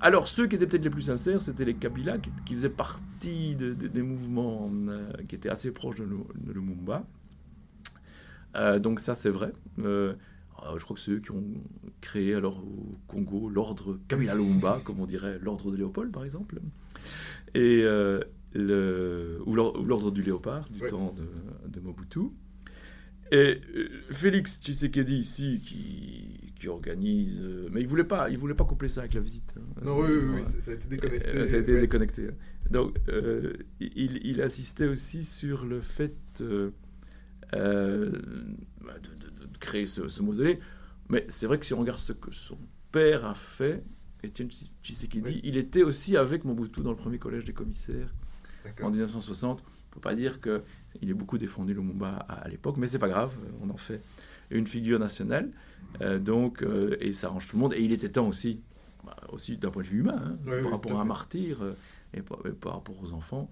alors, 0.01 0.27
ceux 0.27 0.47
qui 0.47 0.55
étaient 0.55 0.65
peut-être 0.65 0.83
les 0.83 0.89
plus 0.89 1.03
sincères, 1.03 1.41
c'était 1.41 1.65
les 1.65 1.75
Kabila, 1.75 2.17
qui, 2.17 2.53
faisaient 2.53 2.69
partie 2.69 3.55
des 3.55 4.01
mouvements 4.01 4.71
qui 5.27 5.35
étaient 5.35 5.49
assez 5.49 5.71
proches 5.71 5.97
de, 5.97 6.05
de 6.05 6.53
Lumumba. 6.53 7.03
Donc, 8.79 8.99
ça, 8.99 9.15
c'est 9.15 9.29
vrai. 9.29 9.51
je 9.77 10.15
crois 10.83 10.95
que 10.95 11.01
c'est 11.01 11.11
eux 11.11 11.19
qui 11.19 11.31
ont 11.31 11.45
créé 12.01 12.33
alors 12.33 12.59
au 12.59 12.97
Congo 13.07 13.49
l'ordre 13.49 13.99
Kabila 14.07 14.35
Lumumba, 14.35 14.81
comme 14.85 14.99
on 14.99 15.05
dirait 15.05 15.39
l'ordre 15.39 15.71
de 15.71 15.77
Léopold, 15.77 16.11
par 16.11 16.23
exemple. 16.23 16.59
Et 17.53 17.85
le, 18.53 19.41
ou 19.45 19.55
l'ordre 19.55 20.11
du 20.11 20.21
léopard 20.21 20.67
du 20.69 20.79
temps 20.87 21.13
de, 21.15 21.69
de, 21.69 21.79
Mobutu. 21.79 22.19
Et 23.31 23.61
euh, 23.75 23.89
Félix 24.09 24.59
Tshisekedi 24.61 25.17
ici 25.17 25.61
qui, 25.63 26.51
qui 26.55 26.67
organise, 26.67 27.39
euh, 27.41 27.69
mais 27.71 27.81
il 27.81 27.87
voulait 27.87 28.03
pas, 28.03 28.29
il 28.29 28.37
voulait 28.39 28.55
pas 28.55 28.65
coupler 28.65 28.87
ça 28.87 29.01
avec 29.01 29.13
la 29.13 29.21
visite. 29.21 29.53
Hein. 29.55 29.81
Non, 29.83 29.99
oui, 29.99 30.07
oui, 30.09 30.35
oui, 30.37 30.45
ça 30.45 30.71
a 30.71 30.73
été 30.73 30.87
déconnecté. 30.87 31.29
Euh, 31.29 31.45
ça 31.45 31.57
a 31.57 31.59
été 31.59 31.79
déconnecté. 31.79 32.29
Donc, 32.71 32.97
il, 33.79 34.19
il, 34.25 34.41
insistait 34.41 34.87
aussi 34.87 35.23
sur 35.23 35.65
le 35.65 35.79
fait 35.81 36.43
bah, 37.51 37.59
de, 37.59 39.45
de, 39.45 39.57
créer 39.59 39.85
ce, 39.85 40.07
ce 40.07 40.21
mausolée. 40.21 40.59
Mais 41.09 41.25
c'est 41.29 41.47
vrai 41.47 41.57
que 41.59 41.65
si 41.65 41.73
on 41.73 41.79
regarde 41.79 41.99
ce 41.99 42.13
que 42.13 42.31
son 42.31 42.57
père 42.91 43.25
a 43.25 43.33
fait, 43.33 43.83
Etienne 44.23 44.49
Tshisekedi, 44.49 45.41
il 45.43 45.57
était 45.57 45.83
aussi 45.83 46.17
avec 46.17 46.43
Mobutu 46.43 46.81
dans 46.81 46.91
le 46.91 46.97
premier 46.97 47.17
collège 47.17 47.45
des 47.45 47.53
commissaires 47.53 48.13
en 48.81 48.89
1960. 48.89 49.59
On 49.59 49.63
ne 49.63 49.93
peut 49.93 49.99
pas 50.01 50.13
dire 50.13 50.39
qu'il 50.41 51.09
est 51.09 51.13
beaucoup 51.13 51.37
défendu 51.37 51.73
Lumumba 51.73 52.25
à, 52.27 52.33
à 52.33 52.47
l'époque, 52.47 52.77
mais 52.77 52.87
c'est 52.87 52.99
pas 52.99 53.09
grave, 53.09 53.33
on 53.61 53.69
en 53.69 53.77
fait 53.77 54.01
une 54.51 54.67
figure 54.67 54.99
nationale. 54.99 55.51
Euh, 56.01 56.19
donc, 56.19 56.61
euh, 56.63 56.97
et 56.99 57.13
ça 57.13 57.27
arrange 57.27 57.47
tout 57.47 57.55
le 57.55 57.61
monde. 57.61 57.73
Et 57.73 57.81
il 57.81 57.91
était 57.91 58.09
temps 58.09 58.27
aussi, 58.27 58.61
bah, 59.03 59.15
aussi 59.29 59.57
d'un 59.57 59.71
point 59.71 59.83
de 59.83 59.87
vue 59.87 59.99
humain, 59.99 60.37
hein, 60.47 60.61
par 60.61 60.71
rapport 60.71 60.99
à 60.99 61.01
un 61.01 61.05
martyr 61.05 61.61
euh, 61.61 61.73
et, 62.13 62.21
par, 62.21 62.73
rapport 62.73 63.01
aux 63.01 63.13
enfants, 63.13 63.49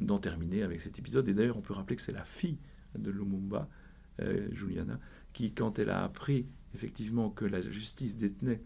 d'en 0.00 0.18
terminer 0.18 0.62
avec 0.62 0.80
cet 0.80 0.98
épisode. 0.98 1.28
Et 1.28 1.34
d'ailleurs, 1.34 1.58
on 1.58 1.62
peut 1.62 1.74
rappeler 1.74 1.96
que 1.96 2.02
c'est 2.02 2.12
la 2.12 2.24
fille 2.24 2.58
de 2.98 3.10
Lumumba, 3.10 3.68
Juliana, 4.52 4.98
qui, 5.32 5.52
quand 5.52 5.78
elle 5.78 5.90
a 5.90 6.04
appris 6.04 6.46
effectivement 6.74 7.30
que 7.30 7.44
la 7.44 7.60
justice 7.60 8.16
détenait 8.16 8.62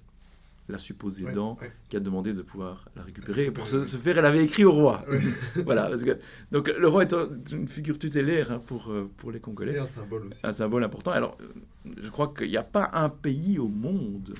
la 0.68 0.78
supposée 0.78 1.30
dent, 1.32 1.58
qui 1.88 1.96
a 1.96 2.00
demandé 2.00 2.32
de 2.32 2.42
pouvoir 2.42 2.88
la 2.96 3.02
récupérer. 3.02 3.46
Et 3.46 3.50
pour 3.50 3.68
ce, 3.68 3.84
faire, 3.84 4.18
elle 4.18 4.24
avait 4.24 4.44
écrit 4.44 4.64
au 4.64 4.72
roi. 4.72 5.04
voilà. 5.64 5.90
donc 6.50 6.68
le 6.68 6.88
roi 6.88 7.04
est 7.04 7.14
une 7.52 7.68
figure 7.68 7.98
tutélaire 7.98 8.50
hein, 8.50 8.58
pour, 8.58 8.90
euh, 8.90 9.10
pour 9.16 9.30
les 9.30 9.40
Congolais. 9.40 9.74
Et 9.74 9.78
un 9.78 9.86
symbole 9.86 10.26
aussi. 10.26 10.44
Un 10.44 10.52
symbole 10.52 10.82
important. 10.82 11.12
Alors, 11.12 11.38
euh, 11.40 11.90
je 12.00 12.10
crois 12.10 12.32
qu'il 12.36 12.50
n'y 12.50 12.56
a 12.56 12.64
pas 12.64 12.90
un 12.94 13.08
pays 13.08 13.58
au 13.58 13.68
monde 13.68 14.34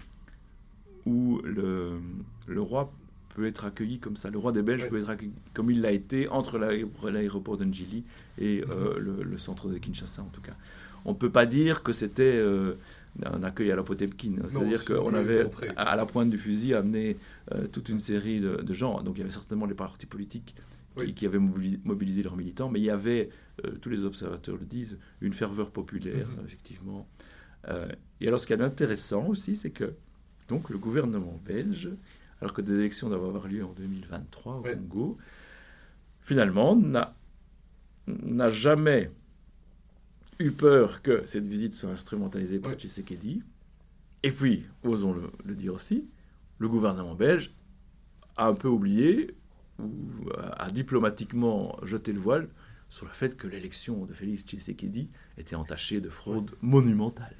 où 1.05 1.41
le, 1.45 2.01
le 2.49 2.61
roi 2.61 2.93
peut 3.37 3.47
être 3.47 3.67
accueilli 3.67 3.99
comme 3.99 4.17
ça. 4.17 4.31
Le 4.31 4.39
roi 4.39 4.53
des 4.53 4.63
Belges 4.63 4.89
peut 4.89 4.99
être 4.99 5.11
accueilli 5.11 5.33
comme 5.53 5.71
il 5.71 5.83
l'a 5.83 5.93
été 5.93 6.29
entre 6.29 6.59
l'aéroport 6.59 7.57
d'Angili 7.59 8.05
et 8.39 8.65
euh, 8.71 8.99
mhm. 8.99 9.23
le, 9.23 9.39
centre 9.39 9.69
de 9.69 9.79
Kinshasa, 9.79 10.23
en 10.23 10.31
tout 10.33 10.41
cas. 10.41 10.57
On 11.05 11.13
ne 11.13 11.17
peut 11.17 11.31
pas 11.31 11.47
dire 11.47 11.83
que 11.83 11.93
c'était 11.93 12.43
un 13.25 13.43
accueil 13.43 13.71
à 13.71 13.77
la 13.77 13.83
Potemkin. 13.83 14.37
C'est-à-dire 14.49 14.85
qu'on 14.85 15.15
avait, 15.15 15.47
à 15.77 15.97
la 15.97 16.07
pointe 16.07 16.31
du 16.31 16.39
fusil, 16.39 16.75
amené 16.75 17.17
euh, 17.53 17.67
toute 17.67 17.89
une 17.89 18.01
série 18.01 18.41
de, 18.41 18.73
gens. 18.73 19.03
Donc 19.03 19.17
il 19.17 19.21
y 19.21 19.23
avait 19.23 19.31
certainement 19.31 19.67
les 19.67 19.75
partis 19.75 20.07
politiques 20.07 20.55
qui, 21.15 21.27
avaient 21.27 21.39
mobilisé, 21.39 22.23
leurs 22.23 22.37
militants, 22.37 22.71
mais 22.71 22.81
il 22.81 22.85
y 22.85 22.91
avait, 22.91 23.29
euh, 23.65 23.73
tous 23.81 23.91
les 23.91 24.05
observateurs 24.05 24.57
le 24.57 24.65
disent, 24.65 24.99
une 25.21 25.35
ferveur 25.35 25.71
populaire, 25.71 26.29
mhm. 26.29 26.47
effectivement. 26.47 27.07
Euh, 27.69 27.89
et 28.21 28.29
alors 28.29 28.41
ce 28.41 28.47
qui 28.47 28.53
est 28.53 28.63
intéressant 28.63 29.27
aussi, 29.27 29.57
c'est 29.57 29.71
que 29.71 29.93
donc, 30.49 30.71
le 30.71 30.79
gouvernement 30.79 31.41
belge, 31.45 31.91
alors 32.41 32.53
que 32.53 32.61
des 32.63 32.75
élections 32.75 33.09
doivent 33.09 33.25
avoir 33.25 33.49
lieu 33.49 33.65
en 33.65 33.73
2023 33.73 34.57
au 34.57 34.63
Congo, 34.63 35.19
finalement 36.21 36.77
n'a 38.07 38.49
jamais 38.51 39.11
eu 40.39 40.51
peur 40.51 41.03
que 41.03 41.25
cette 41.25 41.47
visite 41.47 41.75
soit 41.75 41.91
instrumentalisée 41.91 42.59
par 42.59 42.75
Tshisekedi. 42.75 43.43
Et 44.23 44.31
puis, 44.31 44.65
osons 44.83 45.15
le, 45.45 45.55
dire 45.55 45.75
aussi, 45.75 46.09
le 46.59 46.69
gouvernement 46.69 47.15
belge 47.15 47.55
a 48.37 48.47
un 48.47 48.55
peu 48.55 48.69
oublié 48.69 49.35
ou 49.79 50.31
a 50.57 50.71
diplomatiquement 50.71 51.77
jeté 51.83 52.13
le 52.13 52.19
voile 52.19 52.49
sur 52.89 53.07
le 53.07 53.13
fait 53.13 53.37
que 53.37 53.47
l'élection 53.47 54.05
de 54.05 54.13
Félix 54.13 54.43
Tshisekedi 54.45 55.11
était 55.39 55.57
entachée 55.57 56.01
de 56.01 56.09
fraude 56.09 56.53
monumentale. 56.61 57.37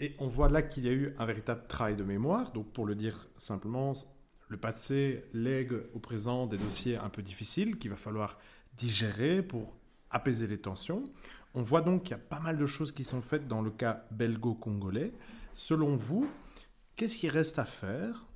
Et 0.00 0.16
on 0.18 0.28
voit 0.28 0.48
là 0.48 0.62
qu'il 0.62 0.86
y 0.86 0.88
a 0.88 0.92
eu 0.92 1.14
un 1.18 1.26
véritable 1.26 1.62
travail 1.68 1.94
de 1.94 2.02
mémoire. 2.02 2.52
Donc, 2.52 2.72
pour 2.72 2.86
le 2.86 2.94
dire 2.94 3.28
simplement, 3.36 3.92
le 4.48 4.56
passé 4.56 5.24
lègue 5.34 5.74
au 5.94 5.98
présent 5.98 6.46
des 6.46 6.56
dossiers 6.56 6.96
un 6.96 7.10
peu 7.10 7.20
difficiles 7.20 7.78
qu'il 7.78 7.90
va 7.90 7.96
falloir 7.96 8.38
digérer 8.76 9.42
pour 9.42 9.76
apaiser 10.10 10.46
les 10.46 10.58
tensions. 10.58 11.04
On 11.52 11.62
voit 11.62 11.82
donc 11.82 12.04
qu'il 12.04 12.12
y 12.12 12.14
a 12.14 12.18
pas 12.18 12.40
mal 12.40 12.56
de 12.56 12.66
choses 12.66 12.92
qui 12.92 13.04
sont 13.04 13.20
faites 13.20 13.46
dans 13.46 13.60
le 13.60 13.70
cas 13.70 14.06
belgo-congolais. 14.10 15.12
Selon 15.52 15.96
vous, 15.96 16.26
qu'est-ce 16.96 17.16
qui 17.16 17.28
reste 17.28 17.58
à 17.58 17.66
faire 17.66 18.26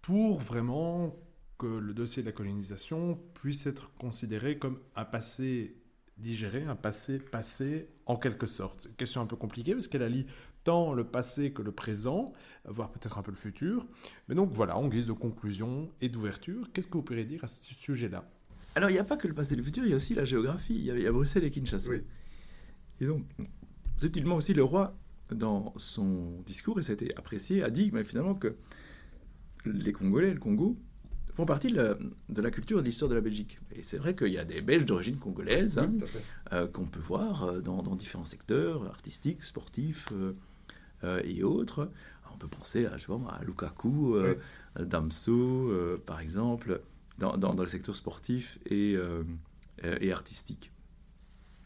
pour 0.00 0.40
vraiment 0.40 1.14
que 1.58 1.66
le 1.66 1.92
dossier 1.92 2.22
de 2.22 2.28
la 2.28 2.32
colonisation 2.32 3.20
puisse 3.34 3.66
être 3.66 3.92
considéré 3.98 4.58
comme 4.58 4.80
un 4.96 5.04
passé 5.04 5.76
digéré, 6.16 6.64
un 6.64 6.76
passé 6.76 7.18
passé 7.18 7.88
en 8.06 8.16
quelque 8.16 8.46
sorte? 8.46 8.86
Une 8.86 8.94
question 8.94 9.20
un 9.20 9.26
peu 9.26 9.36
compliquée 9.36 9.74
parce 9.74 9.88
qu'elle 9.88 10.02
allie 10.02 10.26
tant 10.64 10.92
le 10.92 11.04
passé 11.04 11.52
que 11.52 11.62
le 11.62 11.72
présent, 11.72 12.32
voire 12.64 12.90
peut-être 12.90 13.18
un 13.18 13.22
peu 13.22 13.30
le 13.30 13.36
futur. 13.36 13.86
Mais 14.28 14.34
donc 14.34 14.52
voilà, 14.52 14.76
en 14.76 14.88
guise 14.88 15.06
de 15.06 15.12
conclusion 15.12 15.90
et 16.00 16.08
d'ouverture, 16.08 16.70
qu'est-ce 16.72 16.88
que 16.88 16.94
vous 16.94 17.02
pourriez 17.02 17.24
dire 17.24 17.42
à 17.44 17.48
ce 17.48 17.74
sujet-là? 17.74 18.24
Alors, 18.74 18.88
il 18.88 18.94
n'y 18.94 18.98
a 18.98 19.04
pas 19.04 19.16
que 19.16 19.28
le 19.28 19.34
passé 19.34 19.54
et 19.54 19.56
le 19.56 19.62
futur, 19.62 19.84
il 19.84 19.90
y 19.90 19.92
a 19.92 19.96
aussi 19.96 20.14
la 20.14 20.24
géographie. 20.24 20.74
Il 20.74 20.84
y 20.84 21.06
a, 21.06 21.12
Bruxelles 21.12 21.44
et 21.44 21.50
Kinshasa. 21.50 21.90
Et 23.00 23.06
donc, 23.06 23.24
subtilement 23.98 24.36
aussi, 24.36 24.54
le 24.54 24.64
roi, 24.64 24.96
dans 25.30 25.74
son 25.76 26.40
discours, 26.46 26.78
et 26.78 26.82
ça 26.82 26.92
a 26.92 26.94
été 26.94 27.14
apprécié, 27.16 27.62
a 27.62 27.70
dit 27.70 27.90
mais 27.92 28.04
finalement 28.04 28.34
que 28.34 28.56
les 29.64 29.92
Congolais, 29.92 30.32
le 30.32 30.40
Congo, 30.40 30.76
font 31.32 31.46
partie 31.46 31.72
de 31.72 32.42
la, 32.42 32.50
culture 32.50 32.78
et 32.78 32.82
de 32.82 32.86
l'histoire 32.86 33.08
de 33.08 33.14
la 33.14 33.20
Belgique. 33.20 33.58
Et 33.74 33.82
c'est 33.82 33.96
vrai 33.96 34.14
qu'il 34.14 34.32
y 34.32 34.38
a 34.38 34.44
des 34.44 34.60
Belges 34.60 34.84
d'origine 34.84 35.16
congolaise 35.16 35.78
hein, 35.78 35.92
euh, 36.52 36.66
qu'on 36.66 36.84
peut 36.84 37.00
voir 37.00 37.44
euh, 37.44 37.60
dans, 37.60 37.96
différents 37.96 38.26
secteurs 38.26 38.86
artistiques, 38.86 39.42
sportifs 39.42 40.08
euh, 40.12 40.36
et 41.24 41.42
autres. 41.42 41.90
on 42.32 42.36
peut 42.36 42.48
penser 42.48 42.86
à, 42.86 42.96
je 42.96 43.02
sais 43.02 43.06
pas, 43.08 43.38
à 43.38 43.44
Lukaku, 43.44 44.16
Damso, 44.78 45.70
par 46.06 46.20
exemple 46.20 46.80
dans, 47.18 47.54
le 47.54 47.66
secteur 47.66 47.96
sportif 47.96 48.58
et, 48.66 48.94
euh, 48.96 49.24
et 50.00 50.12
artistique. 50.12 50.72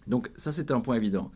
Donc 0.07 0.31
ça, 0.37 0.53
c'est 0.53 0.71
un 0.71 0.81
point 0.81 0.97
évident. 0.97 1.33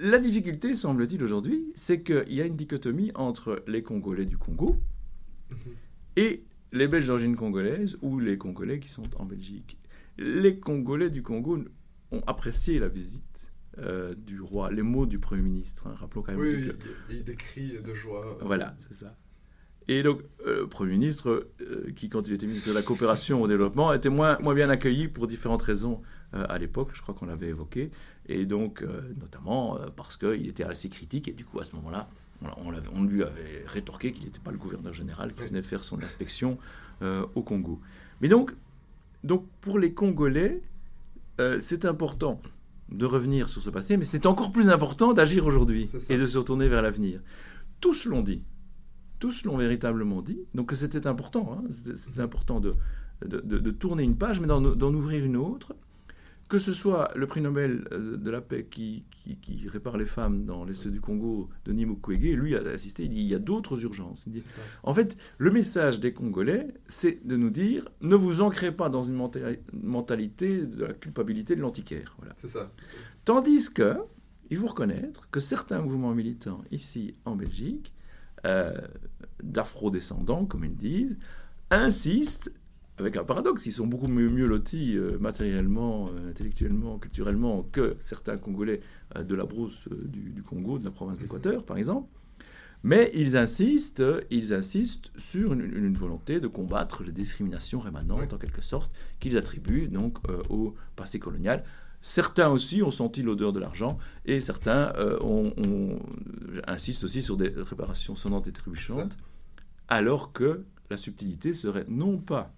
La 0.00 0.18
difficulté, 0.18 0.74
semble-t-il 0.74 1.22
aujourd'hui, 1.22 1.72
c'est 1.74 2.02
qu'il 2.02 2.32
y 2.32 2.40
a 2.40 2.44
une 2.46 2.56
dichotomie 2.56 3.10
entre 3.14 3.62
les 3.66 3.82
Congolais 3.82 4.24
du 4.24 4.38
Congo 4.38 4.76
mhm. 5.50 5.56
et 6.16 6.44
les 6.72 6.86
Belges 6.86 7.08
d'origine 7.08 7.34
congolaise 7.34 7.98
ou 8.00 8.20
les 8.20 8.38
Congolais 8.38 8.78
qui 8.78 8.88
sont 8.88 9.08
en 9.16 9.24
Belgique. 9.24 9.78
Les 10.18 10.58
Congolais 10.58 11.10
du 11.10 11.22
Congo 11.22 11.58
ont 12.12 12.22
apprécié 12.26 12.78
la 12.78 12.88
visite 12.88 13.24
euh, 13.78 14.14
du 14.16 14.40
roi, 14.40 14.70
les 14.72 14.82
mots 14.82 15.06
du 15.06 15.20
Premier 15.20 15.42
ministre. 15.42 15.86
Hein. 15.86 15.94
Rappelons 15.96 16.22
quand 16.22 16.32
même 16.32 16.40
oui, 16.40 16.72
il, 17.08 17.22
décrit 17.22 17.78
de 17.80 17.94
joie. 17.94 18.36
Voilà, 18.42 18.74
c'est 18.80 18.94
ça. 18.94 19.16
Et 19.86 20.02
donc, 20.02 20.22
euh, 20.44 20.60
le 20.60 20.66
Premier 20.66 20.92
ministre, 20.92 21.48
euh, 21.60 21.92
qui, 21.94 22.08
quand 22.08 22.26
il 22.26 22.34
était 22.34 22.46
ministre 22.46 22.68
de 22.68 22.74
la 22.74 22.82
coopération 22.82 23.40
au 23.40 23.46
développement, 23.46 23.92
était 23.92 24.08
moins, 24.08 24.38
moins 24.40 24.54
bien 24.54 24.70
accueilli 24.70 25.06
pour 25.06 25.26
différentes 25.26 25.62
raisons 25.62 26.02
à 26.32 26.58
l'époque, 26.58 26.90
je 26.92 27.02
crois 27.02 27.12
qu'on 27.12 27.26
l'avait 27.26 27.48
évoqué, 27.48 27.90
et 28.26 28.46
donc, 28.46 28.84
notamment 29.18 29.80
parce 29.96 30.16
qu'il 30.16 30.46
était 30.46 30.62
assez 30.62 30.88
critique, 30.88 31.26
et 31.26 31.32
du 31.32 31.44
coup, 31.44 31.58
à 31.58 31.64
ce 31.64 31.74
moment-là, 31.74 32.08
on, 32.42 32.72
on, 32.94 33.02
lui 33.02 33.24
avait 33.24 33.64
rétorqué 33.66 34.12
qu'il 34.12 34.26
n'était 34.26 34.38
pas 34.38 34.52
le 34.52 34.56
gouverneur 34.56 34.92
général 34.92 35.34
qui 35.34 35.42
venait 35.42 35.60
faire 35.60 35.82
son 35.82 36.00
inspection 36.00 36.56
au 37.02 37.42
Congo. 37.42 37.80
Mais 38.20 38.28
donc, 38.28 38.52
donc, 39.24 39.44
pour 39.60 39.80
les 39.80 39.92
Congolais, 39.92 40.62
c'est 41.58 41.84
important 41.84 42.40
de 42.90 43.06
revenir 43.06 43.48
sur 43.48 43.62
ce 43.62 43.70
passé, 43.70 43.96
mais 43.96 44.04
c'est 44.04 44.26
encore 44.26 44.52
plus 44.52 44.68
important 44.68 45.12
d'agir 45.12 45.46
aujourd'hui 45.46 45.90
et 46.08 46.16
de 46.16 46.26
se 46.26 46.38
retourner 46.38 46.68
vers 46.68 46.82
l'avenir. 46.82 47.20
Tous 47.80 48.06
l'ont 48.06 48.22
dit 48.22 48.42
tous 49.20 49.44
l'ont 49.44 49.56
véritablement 49.56 50.22
dit. 50.22 50.40
Donc 50.54 50.72
c'était 50.72 51.06
important, 51.06 51.52
hein. 51.52 51.64
c'était 51.94 52.22
important 52.22 52.58
de, 52.58 52.74
de, 53.22 53.70
tourner 53.70 54.02
une 54.02 54.16
page, 54.16 54.40
mais 54.40 54.48
d'en 54.48 54.94
ouvrir 54.94 55.24
une 55.24 55.36
autre. 55.36 55.74
Que 56.50 56.58
ce 56.58 56.74
soit 56.74 57.08
le 57.14 57.26
prix 57.26 57.40
Nobel 57.40 57.86
euh, 57.92 58.16
de 58.16 58.30
la 58.30 58.40
paix 58.40 58.66
qui, 58.68 59.04
qui, 59.40 59.68
répare 59.68 59.96
les 59.96 60.04
femmes 60.04 60.44
dans 60.44 60.64
l'Est 60.64 60.88
du 60.88 61.00
Congo, 61.00 61.48
Denis 61.64 61.86
Mukwege, 61.86 62.34
lui 62.34 62.56
a 62.56 62.60
assisté, 62.60 63.04
il 63.04 63.10
dit 63.10 63.20
il 63.20 63.28
y 63.28 63.34
a 63.34 63.38
d'autres 63.38 63.82
urgences. 63.84 64.26
en 64.82 64.92
fait, 64.92 65.16
le 65.38 65.50
message 65.52 66.00
des 66.00 66.12
Congolais, 66.12 66.66
c'est 66.88 67.24
de 67.26 67.36
nous 67.36 67.50
dire 67.50 67.88
ne 68.00 68.16
vous 68.16 68.40
ancrez 68.40 68.72
pas 68.72 68.88
dans 68.88 69.04
une 69.04 69.14
mentalité 69.72 70.66
de 70.66 70.86
la 70.86 70.92
culpabilité 70.92 71.54
de 71.54 71.60
l'antiquaire. 71.60 72.16
Voilà. 72.18 72.34
C'est 72.36 72.48
ça. 72.48 72.72
Tandis 73.24 73.72
que 73.72 73.94
il 74.50 74.56
faut 74.56 74.66
reconnaître 74.66 75.30
que 75.30 75.38
certains 75.40 75.80
mouvements 75.80 76.14
militants 76.14 76.62
ici 76.72 77.14
en 77.24 77.36
Belgique, 77.36 77.94
euh, 78.44 78.72
d'afro-descendants, 79.42 80.46
comme 80.46 80.64
ils 80.64 80.76
disent, 80.76 81.16
insistent, 81.70 82.50
avec 83.00 83.16
un 83.16 83.24
paradoxe, 83.24 83.66
ils 83.66 83.72
sont 83.72 83.86
beaucoup 83.86 84.08
mieux, 84.08 84.46
lotis 84.46 84.96
euh, 84.96 85.18
matériellement, 85.18 86.08
euh, 86.08 86.30
intellectuellement, 86.30 86.98
culturellement 86.98 87.62
que 87.72 87.96
certains 88.00 88.36
Congolais 88.36 88.80
de 89.18 89.34
la 89.34 89.44
brousse 89.44 89.88
du, 89.90 90.42
Congo, 90.42 90.78
de 90.78 90.84
la 90.84 90.92
province 90.92 91.18
d'Équateur, 91.18 91.64
par 91.64 91.76
exemple. 91.76 92.08
Mais 92.82 93.10
ils 93.14 93.36
insistent, 93.36 94.02
ils 94.30 94.54
insistent 94.54 95.10
sur 95.16 95.52
une, 95.52 95.94
volonté 95.94 96.40
de 96.40 96.46
combattre 96.46 97.02
les 97.02 97.12
discriminations 97.12 97.80
rémanentes, 97.80 98.32
en 98.32 98.38
quelque 98.38 98.62
sorte, 98.62 98.92
qu'ils 99.18 99.36
attribuent 99.36 99.88
donc 99.88 100.18
au 100.48 100.74
passé 100.96 101.18
colonial. 101.18 101.64
Certains 102.02 102.48
aussi 102.48 102.82
ont 102.82 102.90
senti 102.90 103.22
l'odeur 103.22 103.52
de 103.52 103.60
l'argent 103.60 103.98
et 104.24 104.40
certains 104.40 104.92
euh, 104.96 105.18
ont, 105.20 105.52
insistent 106.66 107.04
aussi 107.04 107.20
sur 107.20 107.36
des 107.36 107.48
réparations 107.48 108.14
sonnantes 108.14 108.46
et 108.46 108.52
trébuchantes, 108.52 109.18
alors 109.88 110.32
que 110.32 110.64
la 110.88 110.96
subtilité 110.96 111.52
serait 111.52 111.84
non 111.88 112.18
pas 112.18 112.54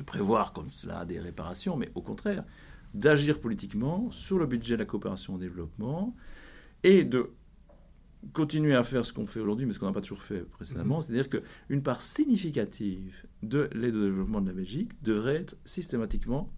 de 0.00 0.04
prévoir 0.04 0.54
comme 0.54 0.70
cela 0.70 1.04
des 1.04 1.20
réparations, 1.20 1.76
mais 1.76 1.90
au 1.94 2.00
contraire 2.00 2.44
d'agir 2.94 3.38
politiquement 3.38 4.10
sur 4.10 4.38
le 4.38 4.46
budget 4.46 4.74
de 4.74 4.80
la 4.80 4.86
coopération 4.86 5.34
au 5.34 5.38
développement 5.38 6.16
et 6.82 7.04
de 7.04 7.30
continuer 8.32 8.74
à 8.74 8.82
faire 8.82 9.04
ce 9.04 9.12
qu'on 9.12 9.26
fait 9.26 9.40
aujourd'hui, 9.40 9.66
mais 9.66 9.72
ce 9.74 9.78
qu'on 9.78 9.86
n'a 9.86 9.92
pas 9.92 10.00
toujours 10.00 10.22
fait 10.22 10.40
précédemment, 10.40 10.96
mhm. 10.96 11.00
c'est-à-dire 11.02 11.28
qu'une 11.28 11.82
part 11.82 12.02
significative 12.02 13.26
de 13.42 13.68
l'aide 13.74 13.94
au 13.94 14.04
développement 14.04 14.40
de 14.40 14.48
la 14.48 14.54
Belgique 14.54 14.90
devrait 15.02 15.36
être 15.36 15.56
systématiquement, 15.64 16.50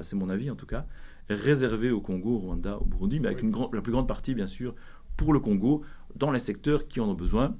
c'est 0.00 0.16
mon 0.16 0.30
avis 0.30 0.50
en 0.50 0.56
tout 0.56 0.66
cas, 0.66 0.86
réservé 1.28 1.90
au 1.90 2.00
Congo, 2.00 2.36
au 2.36 2.38
Rwanda, 2.38 2.78
au 2.78 2.84
Burundi, 2.84 3.20
mais 3.20 3.28
avec 3.28 3.42
une 3.42 3.54
la 3.72 3.82
plus 3.82 3.92
grande 3.92 4.08
partie, 4.08 4.34
bien 4.34 4.46
sûr, 4.46 4.74
pour 5.16 5.32
le 5.34 5.40
Congo, 5.40 5.82
dans 6.14 6.30
les 6.30 6.38
secteurs 6.38 6.88
qui 6.88 7.00
en 7.00 7.08
ont 7.08 7.14
besoin, 7.14 7.56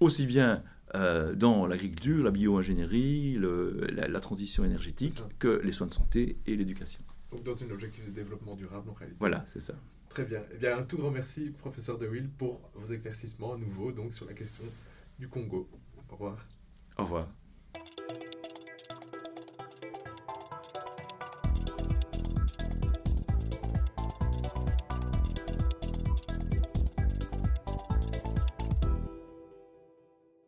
aussi 0.00 0.26
bien 0.26 0.62
euh, 0.94 1.34
dans 1.34 1.66
l'agriculture, 1.66 2.24
la 2.24 2.30
bio-ingénierie, 2.30 3.38
la, 3.38 4.08
la, 4.08 4.20
transition 4.20 4.64
énergétique, 4.64 5.20
que 5.38 5.60
les 5.62 5.72
soins 5.72 5.86
de 5.86 5.92
santé 5.92 6.38
et 6.46 6.56
l'éducation. 6.56 7.00
Donc 7.30 7.42
dans 7.42 7.54
une 7.54 7.72
objectif 7.72 8.04
de 8.06 8.10
développement 8.10 8.56
durable 8.56 8.90
en 8.90 8.94
réalité. 8.94 9.18
Voilà, 9.20 9.44
c'est 9.46 9.60
ça. 9.60 9.74
Très 10.08 10.24
bien. 10.24 10.42
Eh 10.52 10.58
bien, 10.58 10.76
un 10.76 10.82
tout 10.82 10.96
grand 10.96 11.10
merci, 11.10 11.50
professeur 11.50 11.96
De 11.96 12.08
Will, 12.08 12.28
pour 12.28 12.60
vos 12.74 12.92
éclaircissements 12.92 13.54
à 13.54 13.56
nouveau 13.56 13.92
donc, 13.92 14.12
sur 14.12 14.26
la 14.26 14.34
question 14.34 14.64
du 15.18 15.28
Congo. 15.28 15.68
Au 16.08 16.12
revoir. 16.14 16.46
Au 16.98 17.04
revoir. 17.04 17.28